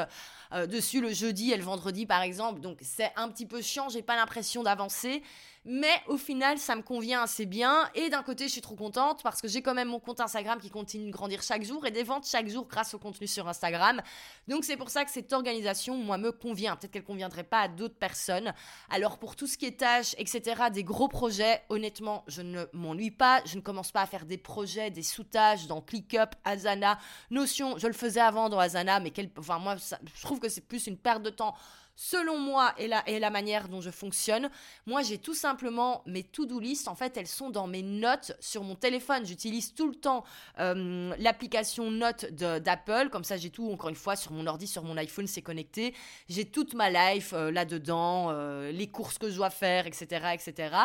euh, 0.52 0.66
dessus 0.66 1.00
le 1.00 1.12
jeudi 1.12 1.52
et 1.52 1.56
le 1.56 1.64
vendredi 1.64 2.06
par 2.06 2.22
exemple. 2.22 2.60
Donc 2.60 2.78
c'est 2.82 3.12
un 3.16 3.28
petit 3.28 3.46
peu 3.46 3.60
chiant, 3.60 3.88
j'ai 3.88 4.02
pas 4.02 4.16
l'impression 4.16 4.62
d'avancer 4.62 5.22
Mais 5.70 6.00
au 6.06 6.16
final, 6.16 6.56
ça 6.56 6.76
me 6.76 6.80
convient 6.80 7.20
assez 7.20 7.44
bien. 7.44 7.90
Et 7.94 8.08
d'un 8.08 8.22
côté, 8.22 8.44
je 8.44 8.52
suis 8.52 8.62
trop 8.62 8.74
contente 8.74 9.22
parce 9.22 9.42
que 9.42 9.48
j'ai 9.48 9.60
quand 9.60 9.74
même 9.74 9.88
mon 9.88 10.00
compte 10.00 10.18
Instagram 10.18 10.58
qui 10.58 10.70
continue 10.70 11.08
de 11.08 11.12
grandir 11.12 11.42
chaque 11.42 11.62
jour 11.62 11.84
et 11.84 11.90
des 11.90 12.04
ventes 12.04 12.26
chaque 12.26 12.48
jour 12.48 12.66
grâce 12.66 12.94
au 12.94 12.98
contenu 12.98 13.26
sur 13.26 13.46
Instagram. 13.46 14.00
Donc 14.46 14.64
c'est 14.64 14.78
pour 14.78 14.88
ça 14.88 15.04
que 15.04 15.10
cette 15.10 15.30
organisation, 15.30 15.94
moi, 15.98 16.16
me 16.16 16.32
convient. 16.32 16.74
Peut-être 16.74 16.92
qu'elle 16.92 17.04
conviendrait 17.04 17.44
pas 17.44 17.60
à 17.60 17.68
d'autres 17.68 17.98
personnes. 17.98 18.54
Alors 18.88 19.18
pour 19.18 19.36
tout 19.36 19.46
ce 19.46 19.58
qui 19.58 19.66
est 19.66 19.78
tâches, 19.78 20.14
etc., 20.16 20.70
des 20.72 20.84
gros 20.84 21.06
projets, 21.06 21.62
honnêtement, 21.68 22.24
je 22.28 22.40
ne 22.40 22.64
m'ennuie 22.72 23.10
pas. 23.10 23.42
Je 23.44 23.56
ne 23.56 23.60
commence 23.60 23.92
pas 23.92 24.00
à 24.00 24.06
faire 24.06 24.24
des 24.24 24.38
projets, 24.38 24.90
des 24.90 25.02
sous-tâches 25.02 25.66
dans 25.66 25.82
ClickUp, 25.82 26.30
Asana, 26.44 26.98
Notion. 27.30 27.76
Je 27.76 27.88
le 27.88 27.92
faisais 27.92 28.20
avant 28.20 28.48
dans 28.48 28.58
Asana, 28.58 29.00
mais 29.00 29.10
quel... 29.10 29.30
enfin, 29.36 29.58
moi, 29.58 29.76
je 29.76 30.22
trouve 30.22 30.40
que 30.40 30.48
c'est 30.48 30.66
plus 30.66 30.86
une 30.86 30.96
perte 30.96 31.22
de 31.22 31.28
temps 31.28 31.54
selon 31.98 32.38
moi 32.38 32.72
et 32.78 32.86
la, 32.86 33.02
et 33.08 33.18
la 33.18 33.28
manière 33.28 33.68
dont 33.68 33.80
je 33.80 33.90
fonctionne. 33.90 34.50
Moi, 34.86 35.02
j'ai 35.02 35.18
tout 35.18 35.34
simplement 35.34 36.04
mes 36.06 36.22
to-do 36.22 36.60
list. 36.60 36.86
En 36.86 36.94
fait, 36.94 37.16
elles 37.16 37.26
sont 37.26 37.50
dans 37.50 37.66
mes 37.66 37.82
notes 37.82 38.36
sur 38.38 38.62
mon 38.62 38.76
téléphone. 38.76 39.26
J'utilise 39.26 39.74
tout 39.74 39.88
le 39.88 39.96
temps 39.96 40.22
euh, 40.60 41.12
l'application 41.18 41.90
Notes 41.90 42.26
d'Apple. 42.26 43.08
Comme 43.10 43.24
ça, 43.24 43.36
j'ai 43.36 43.50
tout, 43.50 43.68
encore 43.72 43.88
une 43.88 43.96
fois, 43.96 44.14
sur 44.14 44.30
mon 44.30 44.46
ordi, 44.46 44.68
sur 44.68 44.84
mon 44.84 44.96
iPhone, 44.96 45.26
c'est 45.26 45.42
connecté. 45.42 45.92
J'ai 46.28 46.44
toute 46.44 46.74
ma 46.74 46.88
life 46.88 47.32
euh, 47.32 47.50
là-dedans, 47.50 48.28
euh, 48.30 48.70
les 48.70 48.86
courses 48.86 49.18
que 49.18 49.28
je 49.28 49.34
dois 49.34 49.50
faire, 49.50 49.88
etc. 49.88 50.28
etc. 50.34 50.76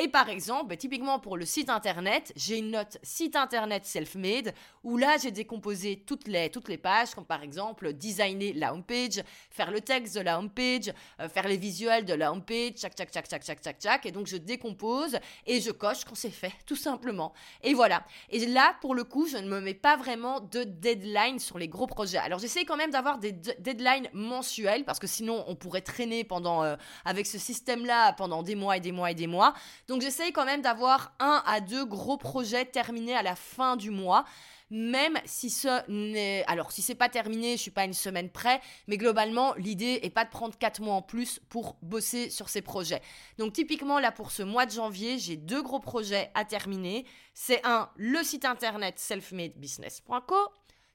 Et 0.00 0.06
par 0.06 0.28
exemple, 0.28 0.68
bah, 0.68 0.76
typiquement 0.76 1.18
pour 1.18 1.36
le 1.36 1.44
site 1.44 1.70
internet, 1.70 2.32
j'ai 2.36 2.58
une 2.58 2.70
note 2.70 2.98
site 3.02 3.34
internet 3.34 3.84
self-made 3.84 4.54
où 4.84 4.96
là, 4.96 5.16
j'ai 5.20 5.32
décomposé 5.32 6.04
toutes 6.06 6.28
les, 6.28 6.50
toutes 6.50 6.68
les 6.68 6.78
pages, 6.78 7.16
comme 7.16 7.26
par 7.26 7.42
exemple 7.42 7.92
designer 7.94 8.52
la 8.52 8.72
homepage, 8.72 9.24
faire 9.50 9.72
le 9.72 9.80
texte 9.80 10.14
de 10.14 10.20
la 10.20 10.38
homepage 10.38 10.51
page, 10.52 10.92
euh, 11.20 11.28
faire 11.28 11.48
les 11.48 11.56
visuels 11.56 12.04
de 12.04 12.14
la 12.14 12.32
homepage, 12.32 12.74
tchac, 12.74 12.94
tchac, 12.94 13.10
tchac, 13.10 13.26
tchac, 13.26 13.42
tchac, 13.42 13.60
tchac, 13.60 13.78
tchac. 13.78 14.06
Et 14.06 14.12
donc, 14.12 14.26
je 14.26 14.36
décompose 14.36 15.18
et 15.46 15.60
je 15.60 15.70
coche 15.70 16.04
quand 16.04 16.14
c'est 16.14 16.30
fait, 16.30 16.52
tout 16.66 16.76
simplement. 16.76 17.32
Et 17.62 17.74
voilà. 17.74 18.04
Et 18.30 18.46
là, 18.46 18.76
pour 18.80 18.94
le 18.94 19.04
coup, 19.04 19.26
je 19.26 19.36
ne 19.36 19.48
me 19.48 19.60
mets 19.60 19.74
pas 19.74 19.96
vraiment 19.96 20.40
de 20.40 20.64
deadline 20.64 21.38
sur 21.38 21.58
les 21.58 21.68
gros 21.68 21.86
projets. 21.86 22.18
Alors, 22.18 22.38
j'essaie 22.38 22.64
quand 22.64 22.76
même 22.76 22.90
d'avoir 22.90 23.18
des 23.18 23.32
deadlines 23.32 24.08
mensuels 24.12 24.84
parce 24.84 24.98
que 24.98 25.06
sinon, 25.06 25.44
on 25.46 25.54
pourrait 25.54 25.80
traîner 25.80 26.24
pendant, 26.24 26.62
euh, 26.62 26.76
avec 27.04 27.26
ce 27.26 27.38
système-là 27.38 28.12
pendant 28.14 28.42
des 28.42 28.54
mois 28.54 28.76
et 28.76 28.80
des 28.80 28.92
mois 28.92 29.10
et 29.10 29.14
des 29.14 29.26
mois. 29.26 29.54
Donc, 29.88 30.02
j'essaie 30.02 30.32
quand 30.32 30.44
même 30.44 30.62
d'avoir 30.62 31.12
un 31.18 31.42
à 31.46 31.60
deux 31.60 31.84
gros 31.84 32.16
projets 32.16 32.64
terminés 32.64 33.14
à 33.14 33.22
la 33.22 33.36
fin 33.36 33.76
du 33.76 33.90
mois 33.90 34.24
même 34.72 35.18
si 35.26 35.50
ce 35.50 35.88
n'est... 35.90 36.44
Alors, 36.46 36.72
si 36.72 36.80
c'est 36.80 36.94
pas 36.94 37.10
terminé, 37.10 37.58
je 37.58 37.62
suis 37.62 37.70
pas 37.70 37.84
une 37.84 37.92
semaine 37.92 38.30
près, 38.30 38.60
mais 38.88 38.96
globalement, 38.96 39.52
l'idée 39.54 40.00
est 40.02 40.10
pas 40.10 40.24
de 40.24 40.30
prendre 40.30 40.56
4 40.56 40.80
mois 40.80 40.94
en 40.94 41.02
plus 41.02 41.40
pour 41.50 41.76
bosser 41.82 42.30
sur 42.30 42.48
ces 42.48 42.62
projets. 42.62 43.02
Donc, 43.36 43.52
typiquement, 43.52 43.98
là, 43.98 44.10
pour 44.10 44.30
ce 44.30 44.42
mois 44.42 44.64
de 44.64 44.72
janvier, 44.72 45.18
j'ai 45.18 45.36
deux 45.36 45.62
gros 45.62 45.78
projets 45.78 46.30
à 46.34 46.46
terminer. 46.46 47.04
C'est 47.34 47.60
un, 47.66 47.90
le 47.96 48.22
site 48.22 48.46
internet 48.46 48.98
selfmadebusiness.co. 48.98 50.34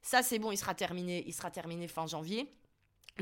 Ça, 0.02 0.24
c'est 0.24 0.40
bon, 0.40 0.52
il 0.52 0.58
sera 0.58 0.74
terminé, 0.74 1.24
il 1.28 1.34
sera 1.34 1.52
terminé 1.52 1.88
fin 1.88 2.08
janvier 2.08 2.57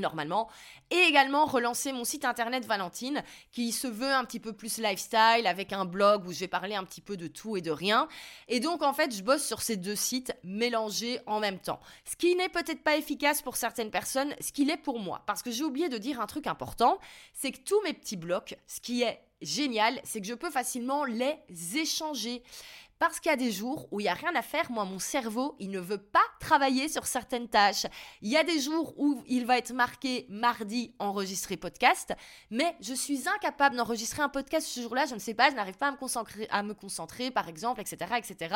normalement, 0.00 0.48
et 0.90 0.98
également 1.08 1.46
relancer 1.46 1.92
mon 1.92 2.04
site 2.04 2.24
internet 2.24 2.64
Valentine, 2.64 3.22
qui 3.52 3.72
se 3.72 3.86
veut 3.86 4.12
un 4.12 4.24
petit 4.24 4.40
peu 4.40 4.52
plus 4.52 4.78
lifestyle, 4.78 5.46
avec 5.46 5.72
un 5.72 5.84
blog 5.84 6.26
où 6.26 6.32
je 6.32 6.40
vais 6.40 6.48
parler 6.48 6.74
un 6.74 6.84
petit 6.84 7.00
peu 7.00 7.16
de 7.16 7.26
tout 7.26 7.56
et 7.56 7.60
de 7.60 7.70
rien. 7.70 8.08
Et 8.48 8.60
donc, 8.60 8.82
en 8.82 8.92
fait, 8.92 9.14
je 9.14 9.22
bosse 9.22 9.44
sur 9.44 9.62
ces 9.62 9.76
deux 9.76 9.96
sites 9.96 10.34
mélangés 10.44 11.20
en 11.26 11.40
même 11.40 11.58
temps. 11.58 11.80
Ce 12.04 12.16
qui 12.16 12.34
n'est 12.36 12.48
peut-être 12.48 12.82
pas 12.82 12.96
efficace 12.96 13.42
pour 13.42 13.56
certaines 13.56 13.90
personnes, 13.90 14.34
ce 14.40 14.52
qu'il 14.52 14.70
est 14.70 14.76
pour 14.76 14.98
moi. 14.98 15.22
Parce 15.26 15.42
que 15.42 15.50
j'ai 15.50 15.64
oublié 15.64 15.88
de 15.88 15.98
dire 15.98 16.20
un 16.20 16.26
truc 16.26 16.46
important, 16.46 16.98
c'est 17.32 17.52
que 17.52 17.60
tous 17.60 17.80
mes 17.82 17.92
petits 17.92 18.16
blocs, 18.16 18.56
ce 18.66 18.80
qui 18.80 19.02
est 19.02 19.20
génial, 19.42 20.00
c'est 20.04 20.20
que 20.20 20.26
je 20.26 20.34
peux 20.34 20.50
facilement 20.50 21.04
les 21.04 21.36
échanger. 21.76 22.42
Parce 22.98 23.20
qu'il 23.20 23.30
y 23.30 23.32
a 23.32 23.36
des 23.36 23.52
jours 23.52 23.88
où 23.90 24.00
il 24.00 24.04
n'y 24.04 24.08
a 24.08 24.14
rien 24.14 24.34
à 24.34 24.42
faire, 24.42 24.70
moi, 24.70 24.84
mon 24.84 24.98
cerveau, 24.98 25.54
il 25.58 25.70
ne 25.70 25.80
veut 25.80 25.98
pas 25.98 26.24
travailler 26.40 26.88
sur 26.88 27.06
certaines 27.06 27.48
tâches. 27.48 27.86
Il 28.22 28.30
y 28.30 28.36
a 28.36 28.44
des 28.44 28.58
jours 28.58 28.94
où 28.96 29.22
il 29.26 29.44
va 29.44 29.58
être 29.58 29.72
marqué 29.72 30.26
mardi 30.30 30.94
enregistrer 30.98 31.56
podcast, 31.56 32.14
mais 32.50 32.74
je 32.80 32.94
suis 32.94 33.28
incapable 33.28 33.76
d'enregistrer 33.76 34.22
un 34.22 34.30
podcast 34.30 34.66
ce 34.66 34.80
jour-là, 34.80 35.04
je 35.06 35.14
ne 35.14 35.18
sais 35.18 35.34
pas, 35.34 35.50
je 35.50 35.54
n'arrive 35.54 35.76
pas 35.76 35.88
à 35.88 35.92
me, 35.92 35.96
concentrer, 35.96 36.46
à 36.50 36.62
me 36.62 36.72
concentrer, 36.72 37.30
par 37.30 37.48
exemple, 37.48 37.82
etc., 37.82 38.14
etc. 38.16 38.54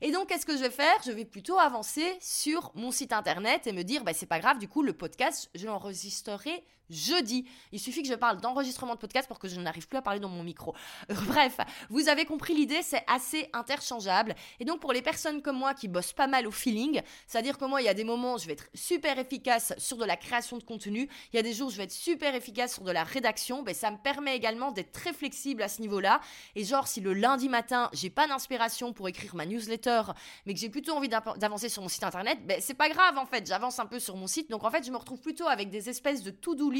Et 0.00 0.12
donc, 0.12 0.28
qu'est-ce 0.28 0.46
que 0.46 0.56
je 0.56 0.62
vais 0.62 0.70
faire? 0.70 0.96
Je 1.04 1.10
vais 1.10 1.24
plutôt 1.24 1.58
avancer 1.58 2.16
sur 2.20 2.70
mon 2.74 2.92
site 2.92 3.12
internet 3.12 3.66
et 3.66 3.72
me 3.72 3.82
dire, 3.82 4.04
bah, 4.04 4.12
c'est 4.14 4.26
pas 4.26 4.38
grave, 4.38 4.58
du 4.58 4.68
coup, 4.68 4.82
le 4.82 4.92
podcast, 4.92 5.50
je 5.54 5.66
l'enregistrerai 5.66 6.64
jeudi. 6.90 7.46
Il 7.72 7.80
suffit 7.80 8.02
que 8.02 8.08
je 8.08 8.14
parle 8.14 8.40
d'enregistrement 8.40 8.94
de 8.94 9.00
podcast 9.00 9.28
pour 9.28 9.38
que 9.38 9.48
je 9.48 9.58
n'arrive 9.60 9.88
plus 9.88 9.98
à 9.98 10.02
parler 10.02 10.20
dans 10.20 10.28
mon 10.28 10.42
micro. 10.42 10.74
Bref, 11.08 11.58
vous 11.88 12.08
avez 12.08 12.24
compris 12.24 12.54
l'idée, 12.54 12.82
c'est 12.82 13.04
assez 13.06 13.48
interchangeable. 13.52 14.34
Et 14.58 14.64
donc 14.64 14.80
pour 14.80 14.92
les 14.92 15.02
personnes 15.02 15.42
comme 15.42 15.56
moi 15.56 15.74
qui 15.74 15.88
bossent 15.88 16.12
pas 16.12 16.26
mal 16.26 16.46
au 16.46 16.50
feeling, 16.50 17.00
c'est-à-dire 17.26 17.58
que 17.58 17.64
moi, 17.64 17.80
il 17.80 17.84
y 17.84 17.88
a 17.88 17.94
des 17.94 18.04
moments 18.04 18.34
où 18.34 18.38
je 18.38 18.46
vais 18.46 18.54
être 18.54 18.68
super 18.74 19.18
efficace 19.18 19.72
sur 19.78 19.96
de 19.96 20.04
la 20.04 20.16
création 20.16 20.58
de 20.58 20.62
contenu, 20.62 21.08
il 21.32 21.36
y 21.36 21.38
a 21.38 21.42
des 21.42 21.52
jours 21.52 21.68
où 21.68 21.70
je 21.70 21.76
vais 21.76 21.84
être 21.84 21.92
super 21.92 22.34
efficace 22.34 22.74
sur 22.74 22.84
de 22.84 22.90
la 22.90 23.04
rédaction, 23.04 23.62
ben, 23.62 23.74
ça 23.74 23.90
me 23.90 23.96
permet 23.96 24.36
également 24.36 24.72
d'être 24.72 24.92
très 24.92 25.12
flexible 25.12 25.62
à 25.62 25.68
ce 25.68 25.80
niveau-là. 25.80 26.20
Et 26.56 26.64
genre, 26.64 26.88
si 26.88 27.00
le 27.00 27.14
lundi 27.14 27.48
matin, 27.48 27.90
j'ai 27.92 28.10
pas 28.10 28.26
d'inspiration 28.26 28.92
pour 28.92 29.08
écrire 29.08 29.34
ma 29.34 29.46
newsletter, 29.46 30.02
mais 30.46 30.54
que 30.54 30.60
j'ai 30.60 30.68
plutôt 30.68 30.92
envie 30.92 31.08
d'avancer 31.08 31.68
sur 31.68 31.82
mon 31.82 31.88
site 31.88 32.04
internet, 32.04 32.38
ben, 32.46 32.58
c'est 32.60 32.74
pas 32.74 32.88
grave 32.88 33.18
en 33.18 33.26
fait, 33.26 33.46
j'avance 33.46 33.78
un 33.78 33.86
peu 33.86 33.98
sur 33.98 34.16
mon 34.16 34.26
site. 34.26 34.50
Donc 34.50 34.64
en 34.64 34.70
fait, 34.70 34.84
je 34.84 34.90
me 34.90 34.96
retrouve 34.96 35.20
plutôt 35.20 35.46
avec 35.46 35.70
des 35.70 35.88
espèces 35.88 36.22
de 36.22 36.30
to-do 36.30 36.70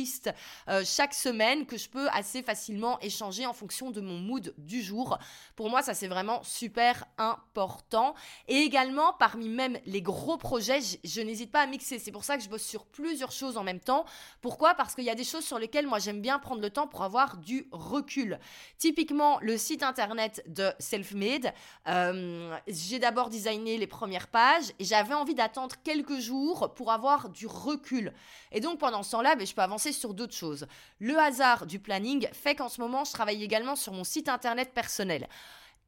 euh, 0.69 0.83
chaque 0.85 1.15
semaine 1.15 1.67
que 1.67 1.77
je 1.77 1.89
peux 1.89 2.09
assez 2.11 2.43
facilement 2.43 2.99
échanger 3.01 3.47
en 3.47 3.53
fonction 3.53 3.91
de 3.91 4.01
mon 4.01 4.19
mood 4.19 4.55
du 4.59 4.83
jour. 4.83 5.19
Pour 5.57 5.71
moi, 5.71 5.83
ça 5.83 5.95
c'est 5.95 6.09
vraiment 6.09 6.43
super 6.43 7.05
important. 7.19 8.15
Et 8.49 8.57
également, 8.57 9.13
parmi 9.19 9.49
même 9.49 9.79
les 9.87 10.03
gros 10.03 10.37
projets, 10.37 10.81
je, 11.05 11.21
n'hésite 11.21 11.51
pas 11.51 11.61
à 11.61 11.67
mixer. 11.67 11.99
C'est 11.99 12.13
pour 12.13 12.25
ça 12.25 12.37
que 12.37 12.43
je 12.43 12.49
bosse 12.49 12.63
sur 12.63 12.87
plusieurs 12.87 13.33
choses 13.33 13.57
en 13.57 13.65
même 13.65 13.81
temps. 13.81 14.05
Pourquoi? 14.41 14.75
Parce 14.75 14.95
qu'il 14.95 15.05
y 15.05 15.11
a 15.11 15.15
des 15.15 15.25
choses 15.25 15.45
sur 15.45 15.59
lesquelles 15.59 15.87
moi 15.87 15.99
j'aime 15.99 16.21
bien 16.21 16.39
prendre 16.39 16.61
le 16.61 16.71
temps 16.71 16.87
pour 16.87 17.03
avoir 17.03 17.37
du 17.37 17.69
recul. 17.73 18.39
Typiquement, 18.79 19.39
le 19.41 19.57
site 19.57 19.83
internet 19.83 20.43
de 20.47 20.73
Selfmade, 20.79 21.53
euh, 21.89 22.57
j'ai 22.67 22.99
d'abord 22.99 23.31
designé 23.31 23.77
les 23.77 23.87
premières 23.87 24.29
pages 24.29 24.73
et 24.79 24.85
j'avais 24.85 25.15
envie 25.15 25.35
d'attendre 25.35 25.77
quelques 25.83 26.19
jours 26.19 26.73
pour 26.75 26.93
avoir 26.93 27.29
du 27.29 27.47
recul. 27.47 28.13
Et 28.53 28.61
donc 28.61 28.79
pendant 28.79 29.03
ce 29.03 29.13
temps-là, 29.13 29.37
ben, 29.37 29.47
je 29.47 29.55
peux 29.55 29.63
avancer 29.63 29.90
sur 29.93 30.15
d'autres 30.15 30.35
choses. 30.35 30.67
Le 30.99 31.19
hasard 31.19 31.67
du 31.67 31.79
planning 31.79 32.29
fait 32.33 32.55
qu'en 32.55 32.69
ce 32.69 32.81
moment, 32.81 33.05
je 33.05 33.13
travaille 33.13 33.43
également 33.43 33.77
sur 33.77 33.93
mon 33.93 34.05
site 34.05 34.29
internet 34.29 34.73
personnel. 34.73 35.29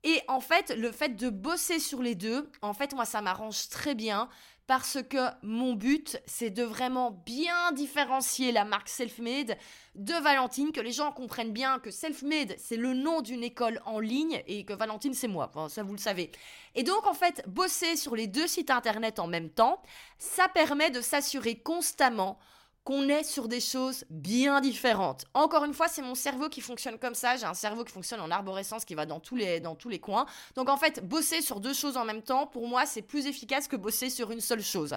Et 0.04 0.20
en 0.26 0.40
fait, 0.40 0.74
le 0.76 0.90
fait 0.90 1.10
de 1.10 1.30
bosser 1.30 1.78
sur 1.78 2.02
les 2.02 2.14
deux, 2.14 2.50
en 2.60 2.74
fait, 2.74 2.92
moi, 2.92 3.04
ça 3.04 3.22
m'arrange 3.22 3.68
très 3.68 3.94
bien 3.94 4.28
parce 4.66 4.98
que 5.02 5.18
mon 5.42 5.74
but, 5.74 6.20
c'est 6.24 6.50
de 6.50 6.62
vraiment 6.62 7.10
bien 7.10 7.72
différencier 7.72 8.52
la 8.52 8.64
marque 8.64 8.88
Selfmade 8.88 9.56
de 9.94 10.14
Valentine, 10.14 10.72
que 10.72 10.80
les 10.80 10.92
gens 10.92 11.12
comprennent 11.12 11.52
bien 11.52 11.78
que 11.78 11.90
Selfmade, 11.90 12.54
c'est 12.58 12.76
le 12.76 12.94
nom 12.94 13.20
d'une 13.20 13.44
école 13.44 13.80
en 13.84 14.00
ligne 14.00 14.42
et 14.46 14.64
que 14.64 14.72
Valentine, 14.72 15.14
c'est 15.14 15.28
moi. 15.28 15.52
ça, 15.68 15.82
vous 15.82 15.92
le 15.92 15.98
savez. 15.98 16.30
Et 16.74 16.84
donc, 16.84 17.06
en 17.06 17.14
fait, 17.14 17.44
bosser 17.46 17.96
sur 17.96 18.16
les 18.16 18.26
deux 18.26 18.46
sites 18.46 18.70
internet 18.70 19.18
en 19.18 19.26
même 19.26 19.50
temps, 19.50 19.82
ça 20.18 20.48
permet 20.48 20.90
de 20.90 21.00
s'assurer 21.00 21.56
constamment 21.56 22.38
qu'on 22.84 23.08
est 23.08 23.22
sur 23.22 23.48
des 23.48 23.60
choses 23.60 24.04
bien 24.10 24.60
différentes. 24.60 25.24
Encore 25.34 25.64
une 25.64 25.74
fois, 25.74 25.88
c'est 25.88 26.02
mon 26.02 26.14
cerveau 26.14 26.48
qui 26.48 26.60
fonctionne 26.60 26.98
comme 26.98 27.14
ça. 27.14 27.36
J'ai 27.36 27.46
un 27.46 27.54
cerveau 27.54 27.84
qui 27.84 27.92
fonctionne 27.92 28.20
en 28.20 28.30
arborescence 28.30 28.84
qui 28.84 28.94
va 28.94 29.06
dans 29.06 29.20
tous 29.20 29.36
les, 29.36 29.60
dans 29.60 29.76
tous 29.76 29.88
les 29.88 30.00
coins. 30.00 30.26
Donc 30.56 30.68
en 30.68 30.76
fait, 30.76 31.06
bosser 31.06 31.42
sur 31.42 31.60
deux 31.60 31.74
choses 31.74 31.96
en 31.96 32.04
même 32.04 32.22
temps, 32.22 32.46
pour 32.46 32.66
moi, 32.66 32.84
c'est 32.86 33.02
plus 33.02 33.26
efficace 33.26 33.68
que 33.68 33.76
bosser 33.76 34.10
sur 34.10 34.30
une 34.30 34.40
seule 34.40 34.62
chose. 34.62 34.96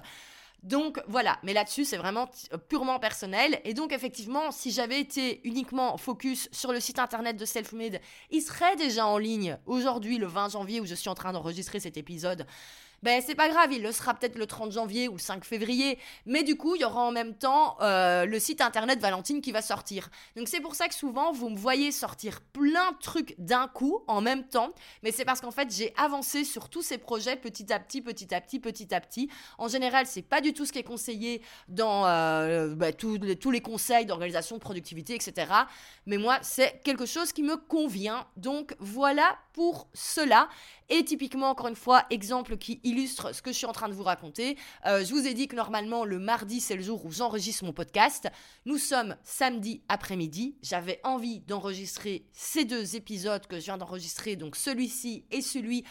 Donc 0.63 0.99
voilà, 1.07 1.37
mais 1.43 1.53
là-dessus, 1.53 1.85
c'est 1.85 1.97
vraiment 1.97 2.27
euh, 2.51 2.57
purement 2.57 2.97
personnel. 2.97 3.61
Et 3.65 3.75
donc 3.75 3.93
effectivement, 3.93 4.51
si 4.51 4.71
j'avais 4.71 4.99
été 4.99 5.41
uniquement 5.47 5.95
focus 5.97 6.49
sur 6.51 6.71
le 6.71 6.79
site 6.79 6.97
internet 6.97 7.37
de 7.37 7.45
Selfmade, 7.45 8.01
il 8.31 8.41
serait 8.41 8.75
déjà 8.75 9.05
en 9.05 9.19
ligne 9.19 9.59
aujourd'hui, 9.67 10.17
le 10.17 10.25
20 10.25 10.49
janvier, 10.49 10.81
où 10.81 10.87
je 10.87 10.95
suis 10.95 11.09
en 11.09 11.13
train 11.13 11.33
d'enregistrer 11.33 11.79
cet 11.79 11.97
épisode 11.97 12.47
ben 13.05 13.21
c'est 13.23 13.35
pas 13.35 13.49
grave, 13.49 13.71
il 13.71 13.83
le 13.83 13.91
sera 13.91 14.15
peut-être 14.15 14.35
le 14.35 14.47
30 14.47 14.71
janvier 14.71 15.07
ou 15.07 15.19
5 15.19 15.45
février, 15.45 15.99
mais 16.25 16.41
du 16.41 16.57
coup, 16.57 16.73
il 16.73 16.81
y 16.81 16.85
aura 16.85 17.01
en 17.01 17.11
même 17.11 17.35
temps 17.35 17.77
euh, 17.81 18.25
le 18.25 18.39
site 18.39 18.61
internet 18.61 18.99
Valentine 18.99 19.41
qui 19.41 19.51
va 19.51 19.61
sortir. 19.61 20.09
Donc 20.35 20.47
c'est 20.47 20.59
pour 20.59 20.73
ça 20.73 20.87
que 20.87 20.95
souvent, 20.95 21.31
vous 21.31 21.49
me 21.49 21.55
voyez 21.55 21.91
sortir 21.91 22.41
plein 22.41 22.93
de 22.93 22.97
trucs 22.97 23.35
d'un 23.37 23.67
coup, 23.67 23.99
en 24.07 24.21
même 24.21 24.47
temps, 24.47 24.73
mais 25.03 25.11
c'est 25.11 25.23
parce 25.23 25.39
qu'en 25.39 25.51
fait, 25.51 25.71
j'ai 25.71 25.93
avancé 25.97 26.43
sur 26.43 26.67
tous 26.67 26.81
ces 26.81 26.97
projets 26.97 27.35
petit 27.35 27.71
à 27.71 27.79
petit, 27.79 28.01
petit 28.01 28.33
à 28.33 28.41
petit, 28.41 28.59
petit 28.59 28.95
à 28.95 28.99
petit. 28.99 29.29
En 29.59 29.67
général, 29.67 30.07
c'est 30.07 30.23
pas 30.23 30.41
du 30.41 30.53
tout 30.53 30.65
ce 30.65 30.73
qui 30.73 30.79
est 30.79 30.83
conseillé 30.83 31.43
dans 31.67 32.07
euh, 32.07 32.73
ben, 32.73 32.91
tous, 32.91 33.19
les, 33.21 33.35
tous 33.35 33.51
les 33.51 33.61
conseils 33.61 34.07
d'organisation, 34.07 34.55
de 34.55 34.61
productivité, 34.61 35.13
etc. 35.13 35.53
Mais 36.07 36.17
moi, 36.17 36.39
c'est 36.41 36.81
quelque 36.83 37.05
chose 37.05 37.31
qui 37.31 37.43
me 37.43 37.55
convient. 37.55 38.25
Donc 38.35 38.75
voilà 38.79 39.37
pour 39.53 39.87
cela. 39.93 40.49
Et 40.89 41.03
typiquement, 41.03 41.49
encore 41.49 41.67
une 41.67 41.75
fois, 41.75 42.05
exemple 42.09 42.57
qui 42.57 42.79
illustre 42.83 42.94
ce 43.07 43.41
que 43.41 43.51
je 43.51 43.57
suis 43.57 43.65
en 43.65 43.73
train 43.73 43.89
de 43.89 43.93
vous 43.93 44.03
raconter. 44.03 44.57
je 44.85 45.09
vous 45.11 45.27
ai 45.27 45.33
dit 45.33 45.47
que 45.47 45.55
normalement 45.55 46.05
le 46.05 46.19
mardi 46.19 46.59
c'est 46.59 46.75
le 46.75 46.81
jour 46.81 47.05
où 47.05 47.11
j'enregistre 47.11 47.65
mon 47.65 47.73
podcast. 47.73 48.27
Nous 48.65 48.77
sommes 48.77 49.15
samedi 49.23 49.81
après-midi. 49.89 50.55
J'avais 50.61 50.99
envie 51.03 51.39
d'enregistrer 51.41 52.25
ces 52.31 52.65
deux 52.65 52.95
épisodes 52.95 53.45
que 53.47 53.59
je 53.59 53.65
viens 53.65 53.77
d'enregistrer, 53.77 54.35
donc 54.35 54.55
celui-ci 54.55 55.25
et 55.31 55.41
celui 55.41 55.83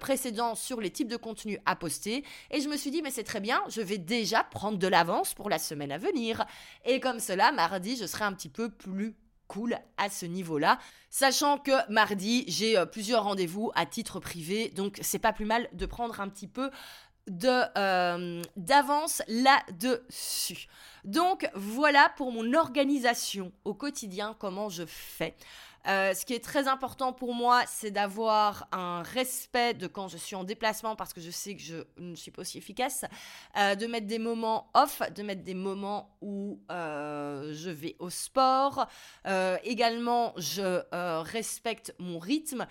précédent 0.00 0.54
sur 0.54 0.80
les 0.80 0.90
types 0.90 1.08
de 1.08 1.16
contenus 1.16 1.58
à 1.66 1.76
poster. 1.76 2.24
Et 2.50 2.60
je 2.60 2.68
me 2.68 2.76
suis 2.76 2.90
dit 2.90 3.02
mais 3.02 3.10
c'est 3.10 3.24
très 3.24 3.40
bien, 3.40 3.62
je 3.68 3.80
vais 3.80 3.98
déjà 3.98 4.44
prendre 4.44 4.78
de 4.78 4.88
l'avance 4.88 5.34
pour 5.34 5.50
la 5.50 5.58
semaine 5.58 5.92
à 5.92 5.98
venir. 5.98 6.44
Et 6.84 7.00
comme 7.00 7.20
cela, 7.20 7.52
mardi, 7.52 7.96
je 7.96 8.06
serai 8.06 8.24
un 8.24 8.32
petit 8.32 8.48
peu 8.48 8.68
plus 8.68 9.14
cool 9.48 9.78
à 9.96 10.08
ce 10.08 10.26
niveau-là. 10.26 10.78
Sachant 11.10 11.58
que 11.58 11.90
mardi, 11.90 12.44
j'ai 12.48 12.76
euh, 12.76 12.86
plusieurs 12.86 13.24
rendez-vous 13.24 13.70
à 13.74 13.86
titre 13.86 14.20
privé, 14.20 14.70
donc 14.70 14.98
c'est 15.02 15.18
pas 15.18 15.32
plus 15.32 15.44
mal 15.44 15.68
de 15.72 15.86
prendre 15.86 16.20
un 16.20 16.28
petit 16.28 16.48
peu 16.48 16.70
de 17.26 17.62
euh, 17.78 18.42
d'avance 18.56 19.22
là-dessus. 19.28 20.66
Donc 21.04 21.48
voilà 21.54 22.10
pour 22.16 22.32
mon 22.32 22.54
organisation 22.54 23.52
au 23.64 23.74
quotidien, 23.74 24.36
comment 24.38 24.68
je 24.68 24.84
fais. 24.86 25.34
Euh, 25.86 26.14
ce 26.14 26.24
qui 26.24 26.34
est 26.34 26.42
très 26.42 26.68
important 26.68 27.12
pour 27.12 27.34
moi, 27.34 27.62
c'est 27.66 27.90
d'avoir 27.90 28.68
un 28.72 29.02
respect 29.02 29.74
de 29.74 29.86
quand 29.86 30.08
je 30.08 30.16
suis 30.16 30.36
en 30.36 30.44
déplacement 30.44 30.96
parce 30.96 31.12
que 31.12 31.20
je 31.20 31.30
sais 31.30 31.54
que 31.54 31.62
je 31.62 31.76
ne 31.98 32.14
suis 32.14 32.30
pas 32.30 32.42
aussi 32.42 32.58
efficace, 32.58 33.04
euh, 33.58 33.74
de 33.74 33.86
mettre 33.86 34.06
des 34.06 34.18
moments 34.18 34.70
off, 34.74 35.02
de 35.14 35.22
mettre 35.22 35.42
des 35.42 35.54
moments 35.54 36.16
où 36.22 36.60
euh, 36.70 37.52
je 37.54 37.70
vais 37.70 37.96
au 37.98 38.10
sport. 38.10 38.88
également, 39.64 40.32
je 40.36 40.82
respecte 41.22 41.94
mon 41.98 42.18
rythme. 42.18 42.66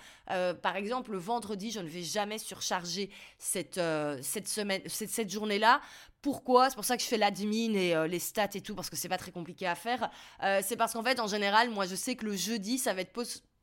par 0.61 0.75
exemple, 0.75 1.11
le 1.11 1.17
vendredi, 1.17 1.71
je 1.71 1.79
ne 1.79 1.87
vais 1.87 2.01
jamais 2.01 2.37
surcharger 2.37 3.09
cette, 3.37 3.79
cette 4.21 5.29
journée-là 5.29 5.81
pourquoi 6.23 6.69
C'est 6.69 6.75
pour 6.75 6.85
ça 6.85 6.95
que 6.97 7.03
je 7.03 7.07
fais 7.07 7.17
l'admin 7.17 7.73
et 7.73 7.93
euh, 7.93 8.07
les 8.07 8.17
stats 8.17 8.49
et 8.55 8.61
tout, 8.61 8.73
parce 8.73 8.89
que 8.89 8.95
c'est 8.95 9.09
pas 9.09 9.17
très 9.17 9.31
compliqué 9.31 9.67
à 9.67 9.75
faire. 9.75 10.09
Euh, 10.41 10.61
c'est 10.63 10.77
parce 10.77 10.93
qu'en 10.93 11.03
fait, 11.03 11.19
en 11.19 11.27
général, 11.27 11.69
moi, 11.69 11.85
je 11.85 11.95
sais 11.95 12.15
que 12.15 12.25
le 12.25 12.35
jeudi, 12.35 12.79
ça 12.79 12.93
va 12.93 13.01
être 13.01 13.11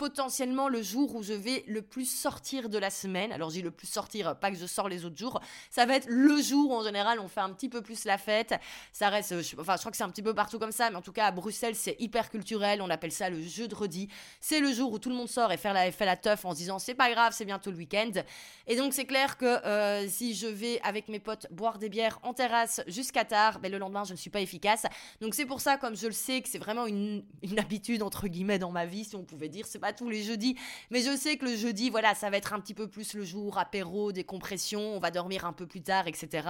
potentiellement 0.00 0.70
le 0.70 0.80
jour 0.80 1.14
où 1.14 1.22
je 1.22 1.34
vais 1.34 1.62
le 1.66 1.82
plus 1.82 2.10
sortir 2.10 2.70
de 2.70 2.78
la 2.78 2.88
semaine. 2.88 3.32
Alors, 3.32 3.50
j'ai 3.50 3.60
le 3.60 3.70
plus 3.70 3.86
sortir, 3.86 4.34
pas 4.34 4.50
que 4.50 4.56
je 4.56 4.64
sors 4.64 4.88
les 4.88 5.04
autres 5.04 5.18
jours. 5.18 5.42
Ça 5.68 5.84
va 5.84 5.94
être 5.94 6.06
le 6.08 6.40
jour 6.40 6.70
où, 6.70 6.74
en 6.74 6.82
général, 6.82 7.20
on 7.20 7.28
fait 7.28 7.40
un 7.40 7.50
petit 7.50 7.68
peu 7.68 7.82
plus 7.82 8.06
la 8.06 8.16
fête. 8.16 8.54
Ça 8.94 9.10
reste, 9.10 9.32
euh, 9.32 9.42
enfin, 9.58 9.74
je 9.74 9.80
crois 9.80 9.90
que 9.90 9.98
c'est 9.98 10.02
un 10.02 10.08
petit 10.08 10.22
peu 10.22 10.32
partout 10.32 10.58
comme 10.58 10.72
ça, 10.72 10.88
mais 10.88 10.96
en 10.96 11.02
tout 11.02 11.12
cas, 11.12 11.26
à 11.26 11.32
Bruxelles, 11.32 11.74
c'est 11.74 11.96
hyper 11.98 12.30
culturel. 12.30 12.80
On 12.80 12.88
appelle 12.88 13.12
ça 13.12 13.28
le 13.28 13.42
jeudi. 13.42 14.08
C'est 14.40 14.60
le 14.60 14.72
jour 14.72 14.90
où 14.90 14.98
tout 14.98 15.10
le 15.10 15.16
monde 15.16 15.28
sort 15.28 15.52
et 15.52 15.58
fait 15.58 15.70
la, 15.74 15.92
fait 15.92 16.06
la 16.06 16.16
teuf 16.16 16.46
en 16.46 16.52
se 16.52 16.56
disant 16.56 16.78
c'est 16.78 16.94
pas 16.94 17.10
grave, 17.10 17.34
c'est 17.36 17.44
bientôt 17.44 17.70
le 17.70 17.76
week-end. 17.76 18.22
Et 18.68 18.76
donc, 18.76 18.94
c'est 18.94 19.04
clair 19.04 19.36
que 19.36 19.44
euh, 19.66 20.08
si 20.08 20.34
je 20.34 20.46
vais 20.46 20.80
avec 20.82 21.08
mes 21.08 21.18
potes 21.18 21.46
boire 21.50 21.76
des 21.76 21.90
bières 21.90 22.20
en 22.22 22.32
terrasse 22.32 22.80
jusqu'à 22.86 23.26
tard, 23.26 23.58
ben, 23.58 23.70
le 23.70 23.76
lendemain, 23.76 24.04
je 24.04 24.12
ne 24.12 24.16
suis 24.16 24.30
pas 24.30 24.40
efficace. 24.40 24.86
Donc, 25.20 25.34
c'est 25.34 25.44
pour 25.44 25.60
ça, 25.60 25.76
comme 25.76 25.94
je 25.94 26.06
le 26.06 26.12
sais, 26.12 26.40
que 26.40 26.48
c'est 26.48 26.58
vraiment 26.58 26.86
une, 26.86 27.22
une 27.42 27.58
habitude, 27.58 28.02
entre 28.02 28.28
guillemets, 28.28 28.58
dans 28.58 28.70
ma 28.70 28.86
vie, 28.86 29.04
si 29.04 29.14
on 29.14 29.24
pouvait 29.24 29.50
dire. 29.50 29.66
C'est 29.66 29.78
pas 29.78 29.89
tous 29.92 30.08
les 30.08 30.22
jeudis, 30.22 30.56
mais 30.90 31.02
je 31.02 31.16
sais 31.16 31.36
que 31.36 31.44
le 31.44 31.56
jeudi, 31.56 31.90
voilà, 31.90 32.14
ça 32.14 32.30
va 32.30 32.36
être 32.36 32.52
un 32.52 32.60
petit 32.60 32.74
peu 32.74 32.88
plus 32.88 33.14
le 33.14 33.24
jour, 33.24 33.58
apéro, 33.58 34.12
décompression, 34.12 34.80
on 34.80 34.98
va 34.98 35.10
dormir 35.10 35.44
un 35.44 35.52
peu 35.52 35.66
plus 35.66 35.82
tard, 35.82 36.06
etc. 36.06 36.48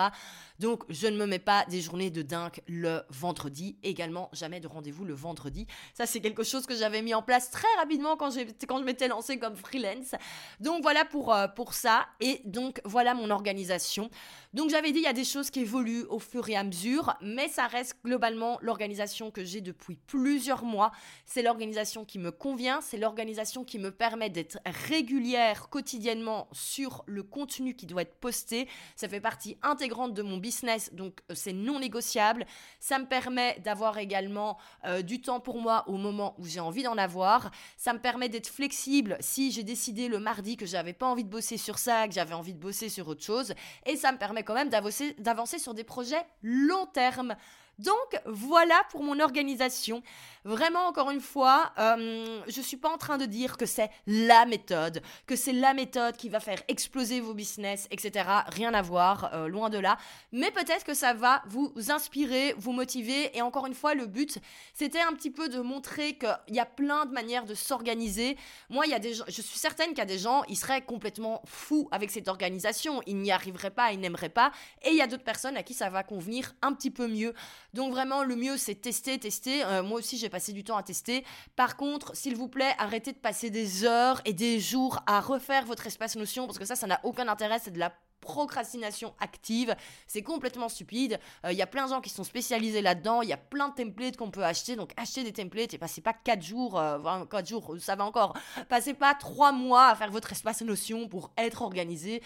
Donc, 0.59 0.85
je 0.89 1.07
ne 1.07 1.17
me 1.17 1.27
mets 1.27 1.39
pas 1.39 1.65
des 1.67 1.81
journées 1.81 2.11
de 2.11 2.23
dingue 2.23 2.61
le 2.67 3.03
vendredi. 3.09 3.77
Également, 3.83 4.29
jamais 4.33 4.61
de 4.61 4.67
rendez-vous 4.67 5.05
le 5.05 5.15
vendredi. 5.15 5.67
Ça, 5.95 6.07
c'est 6.07 6.21
quelque 6.21 6.43
chose 6.43 6.67
que 6.67 6.77
j'avais 6.77 7.03
mis 7.03 7.15
en 7.15 7.23
place 7.23 7.51
très 7.51 7.69
rapidement 7.79 8.17
quand, 8.17 8.31
quand 8.69 8.79
je 8.79 8.85
m'étais 8.85 9.09
lancée 9.09 9.39
comme 9.39 9.57
freelance. 9.57 10.15
Donc, 10.61 10.83
voilà 10.83 11.05
pour, 11.05 11.35
euh, 11.35 11.49
pour 11.49 11.75
ça. 11.75 12.07
Et 12.21 12.43
donc, 12.45 12.81
voilà 12.85 13.15
mon 13.15 13.31
organisation. 13.31 14.11
Donc, 14.53 14.71
j'avais 14.71 14.91
dit, 14.91 14.99
il 14.99 15.05
y 15.05 15.07
a 15.07 15.13
des 15.13 15.25
choses 15.25 15.49
qui 15.49 15.61
évoluent 15.61 16.07
au 16.09 16.19
fur 16.19 16.49
et 16.49 16.57
à 16.57 16.65
mesure, 16.65 17.15
mais 17.21 17.47
ça 17.47 17.69
reste 17.69 17.95
globalement 18.05 18.59
l'organisation 18.63 19.31
que 19.31 19.45
j'ai 19.45 19.61
depuis 19.61 19.95
plusieurs 19.95 20.65
mois. 20.65 20.91
C'est 21.25 21.43
l'organisation 21.43 22.05
qui 22.05 22.19
me 22.19 22.33
convient, 22.33 22.81
c'est 22.81 22.97
l'organisation 22.97 23.65
qui 23.65 23.79
me 23.79 23.93
permet 23.93 24.29
d'être 24.29 24.59
régulière 24.67 25.69
quotidiennement 25.69 26.49
sur 26.51 27.05
le 27.07 27.23
contenu 27.23 27.77
qui 27.77 27.87
doit 27.87 28.03
être 28.03 28.17
posté. 28.17 28.69
Ça 28.97 29.09
fait 29.09 29.21
partie 29.21 29.57
intégrante 29.63 30.15
de 30.15 30.23
mon 30.23 30.39
business, 30.39 30.93
donc 30.93 31.21
euh, 31.31 31.35
c'est 31.37 31.53
non 31.53 31.79
négociable. 31.79 32.45
Ça 32.81 32.99
me 32.99 33.07
permet 33.07 33.57
d'avoir 33.61 33.99
également 33.99 34.59
euh, 34.85 35.03
du 35.03 35.21
temps 35.21 35.39
pour 35.39 35.61
moi 35.61 35.85
au 35.87 35.97
moment 35.97 36.35
où 36.39 36.45
j'ai 36.45 36.59
envie 36.59 36.83
d'en 36.83 36.99
avoir. 36.99 37.53
Ça 37.77 37.93
me 37.93 38.01
permet 38.01 38.29
d'être 38.29 38.49
flexible 38.49 39.17
si 39.21 39.53
j'ai 39.53 39.63
décidé 39.63 40.09
le 40.09 40.19
mardi 40.19 40.57
que 40.57 40.67
j'avais 40.67 40.93
pas 40.93 41.07
envie 41.07 41.25
de 41.25 41.31
bosser 41.31 41.57
sur 41.57 41.79
ça, 41.79 42.09
que 42.09 42.15
j'avais 42.15 42.35
envie 42.35 42.55
de 42.55 42.59
bosser 42.59 42.89
sur 42.89 43.07
autre 43.07 43.23
chose. 43.23 43.55
Et 43.87 43.95
ça 43.95 44.11
me 44.11 44.19
permet 44.19 44.40
quand 44.43 44.55
même 44.55 44.69
d'avancer 44.69 45.59
sur 45.59 45.75
des 45.75 45.85
projets 45.85 46.25
long 46.43 46.87
terme. 46.87 47.37
Donc 47.81 48.21
voilà 48.27 48.83
pour 48.91 49.03
mon 49.03 49.21
organisation. 49.21 50.03
Vraiment, 50.45 50.87
encore 50.87 51.11
une 51.11 51.21
fois, 51.21 51.71
euh, 51.79 52.41
je 52.49 52.59
ne 52.59 52.65
suis 52.65 52.79
pas 52.79 52.89
en 52.89 52.97
train 52.97 53.19
de 53.19 53.27
dire 53.27 53.59
que 53.59 53.67
c'est 53.67 53.91
la 54.07 54.47
méthode, 54.47 55.03
que 55.27 55.37
c'est 55.37 55.53
la 55.53 55.75
méthode 55.75 56.17
qui 56.17 56.31
va 56.31 56.41
faire 56.41 56.63
exploser 56.69 57.21
vos 57.21 57.35
business, 57.35 57.87
etc. 57.91 58.25
Rien 58.47 58.73
à 58.73 58.81
voir, 58.81 59.31
euh, 59.35 59.49
loin 59.49 59.69
de 59.69 59.77
là. 59.77 59.99
Mais 60.33 60.51
peut-être 60.51 60.85
que 60.85 60.95
ça 60.95 61.13
va 61.13 61.43
vous 61.47 61.75
inspirer, 61.91 62.55
vous 62.57 62.73
motiver. 62.73 63.37
Et 63.37 63.43
encore 63.43 63.67
une 63.67 63.75
fois, 63.75 63.95
le 63.95 64.07
but, 64.07 64.39
c'était 64.73 65.01
un 65.01 65.13
petit 65.13 65.31
peu 65.31 65.51
de 65.51 65.61
montrer 65.61 66.17
qu'il 66.17 66.55
y 66.55 66.61
a 66.61 66.67
plein 66.67 67.05
de 67.05 67.13
manières 67.13 67.45
de 67.45 67.55
s'organiser. 67.55 68.39
Moi, 68.71 68.87
je 68.89 69.43
suis 69.43 69.59
certaine 69.59 69.89
qu'il 69.91 69.99
y 69.99 70.03
a 70.03 70.07
des 70.07 70.19
gens, 70.19 70.43
ils 70.49 70.57
seraient 70.57 70.83
complètement 70.83 71.43
fous 71.45 71.89
avec 71.91 72.11
cette 72.11 72.29
organisation. 72.29 73.03
Ils 73.07 73.19
n'y 73.19 73.31
arriveraient 73.31 73.71
pas, 73.71 73.93
ils 73.93 74.01
n'aimeraient 74.01 74.31
pas. 74.31 74.53
Et 74.83 74.91
il 74.91 74.97
y 74.97 75.03
a 75.03 75.07
d'autres 75.07 75.25
personnes 75.25 75.59
à 75.59 75.63
qui 75.63 75.75
ça 75.75 75.91
va 75.91 76.03
convenir 76.03 76.55
un 76.63 76.73
petit 76.73 76.91
peu 76.91 77.09
mieux. 77.09 77.35
Donc 77.75 77.93
vraiment, 77.93 78.23
le 78.23 78.37
mieux, 78.37 78.57
c'est 78.57 78.75
tester, 78.75 79.19
tester. 79.19 79.65
Euh, 79.65 79.83
moi 79.83 79.99
aussi, 79.99 80.19
j'ai 80.19 80.29
passé 80.29 80.53
du 80.53 80.65
temps 80.65 80.77
à 80.77 80.83
tester. 80.83 81.25
Par 81.57 81.77
contre, 81.77 82.17
s'il 82.17 82.37
vous 82.37 82.49
plaît, 82.49 82.75
arrêtez 82.79 83.13
de 83.13 83.19
passer 83.19 83.51
des 83.51 83.85
heures 83.85 84.21
et 84.25 84.33
des 84.33 84.61
jours 84.61 85.01
à 85.07 85.21
refaire 85.21 85.65
votre 85.67 85.87
espace 85.87 86.17
notion, 86.17 86.47
parce 86.47 86.59
que 86.59 86.65
ça, 86.65 86.77
ça 86.77 86.87
n'a 86.87 87.01
aucun 87.05 87.29
intérêt, 87.29 87.59
c'est 87.59 87.71
de 87.71 87.79
la 87.79 87.93
procrastination 88.21 89.15
active, 89.21 89.75
c'est 90.07 90.23
complètement 90.23 90.69
stupide. 90.69 91.19
Il 91.45 91.49
euh, 91.49 91.53
y 91.53 91.63
a 91.63 91.67
plein 91.67 91.85
de 91.85 91.91
gens 91.91 92.01
qui 92.01 92.11
sont 92.11 92.25
spécialisés 92.25 92.83
là-dedans, 92.83 93.23
il 93.23 93.29
y 93.29 93.33
a 93.33 93.37
plein 93.39 93.69
de 93.69 93.75
templates 93.75 94.17
qu'on 94.17 94.31
peut 94.31 94.45
acheter, 94.45 94.77
donc 94.77 94.93
achetez 94.97 95.25
des 95.25 95.33
templates 95.33 95.75
et 95.75 95.79
passez 95.79 96.01
pas 96.01 96.13
4 96.13 96.43
jours, 96.43 96.79
euh, 96.79 97.25
4 97.25 97.47
jours, 97.47 97.77
ça 97.81 97.97
va 97.97 98.05
encore, 98.05 98.37
passez 98.69 98.95
pas 98.95 99.15
3 99.15 99.53
mois 99.53 99.89
à 99.89 99.95
faire 99.95 100.11
votre 100.11 100.33
espace 100.33 100.63
notion 100.63 101.09
pour 101.09 101.33
être 101.37 101.63
organisé, 101.63 102.23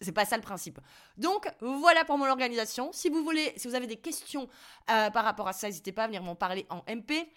c'est 0.00 0.12
pas 0.12 0.24
ça 0.24 0.36
le 0.36 0.42
principe. 0.42 0.78
Donc 1.16 1.48
voilà 1.60 2.04
pour 2.04 2.18
mon 2.18 2.26
organisation. 2.26 2.90
Si 2.92 3.08
vous 3.08 3.22
voulez, 3.22 3.52
si 3.56 3.68
vous 3.68 3.74
avez 3.74 3.86
des 3.86 3.96
questions 3.96 4.48
euh, 4.90 5.10
par 5.10 5.24
rapport 5.24 5.48
à 5.48 5.52
ça, 5.52 5.68
n'hésitez 5.68 5.92
pas 5.92 6.04
à 6.04 6.06
venir 6.06 6.22
m'en 6.22 6.34
parler 6.34 6.66
en 6.68 6.82
MP. 6.92 7.28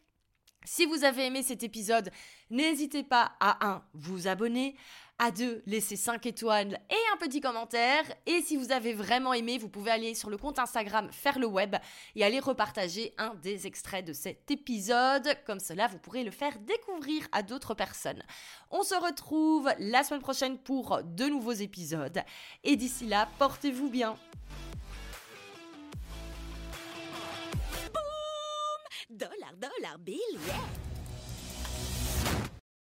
Si 0.65 0.86
vous 0.86 1.06
avez 1.06 1.26
aimé 1.26 1.41
cet 1.41 1.63
épisode, 1.63 2.12
n'hésitez 2.50 3.04
pas 3.04 3.32
à 3.39 3.65
1. 3.65 3.84
vous 3.93 4.28
abonner, 4.28 4.76
à 5.19 5.32
2. 5.32 5.63
laisser 5.67 5.95
5 5.95 6.25
étoiles 6.25 6.79
et 6.89 7.13
un 7.13 7.17
petit 7.17 7.41
commentaire. 7.41 8.03
Et 8.25 8.41
si 8.41 8.58
vous 8.58 8.71
avez 8.71 8.93
vraiment 8.93 9.34
aimé, 9.34 9.58
vous 9.58 9.69
pouvez 9.69 9.91
aller 9.91 10.15
sur 10.15 10.29
le 10.29 10.38
compte 10.38 10.60
Instagram 10.60 11.10
Faire 11.12 11.38
le 11.38 11.45
Web 11.45 11.75
et 12.15 12.23
aller 12.23 12.39
repartager 12.39 13.13
un 13.17 13.36
des 13.36 13.67
extraits 13.67 14.05
de 14.05 14.13
cet 14.13 14.49
épisode. 14.49 15.29
Comme 15.45 15.60
cela, 15.60 15.88
vous 15.88 15.99
pourrez 15.99 16.23
le 16.23 16.32
faire 16.32 16.58
découvrir 16.60 17.27
à 17.32 17.43
d'autres 17.43 17.73
personnes. 17.73 18.23
On 18.71 18.84
se 18.84 18.95
retrouve 18.95 19.69
la 19.77 20.03
semaine 20.03 20.21
prochaine 20.21 20.58
pour 20.58 21.01
de 21.03 21.25
nouveaux 21.25 21.51
épisodes. 21.51 22.23
Et 22.63 22.75
d'ici 22.75 23.05
là, 23.05 23.29
portez-vous 23.38 23.89
bien. 23.89 24.15
Dollar, 29.10 29.53
dollar 29.58 29.97
yeah 30.08 30.88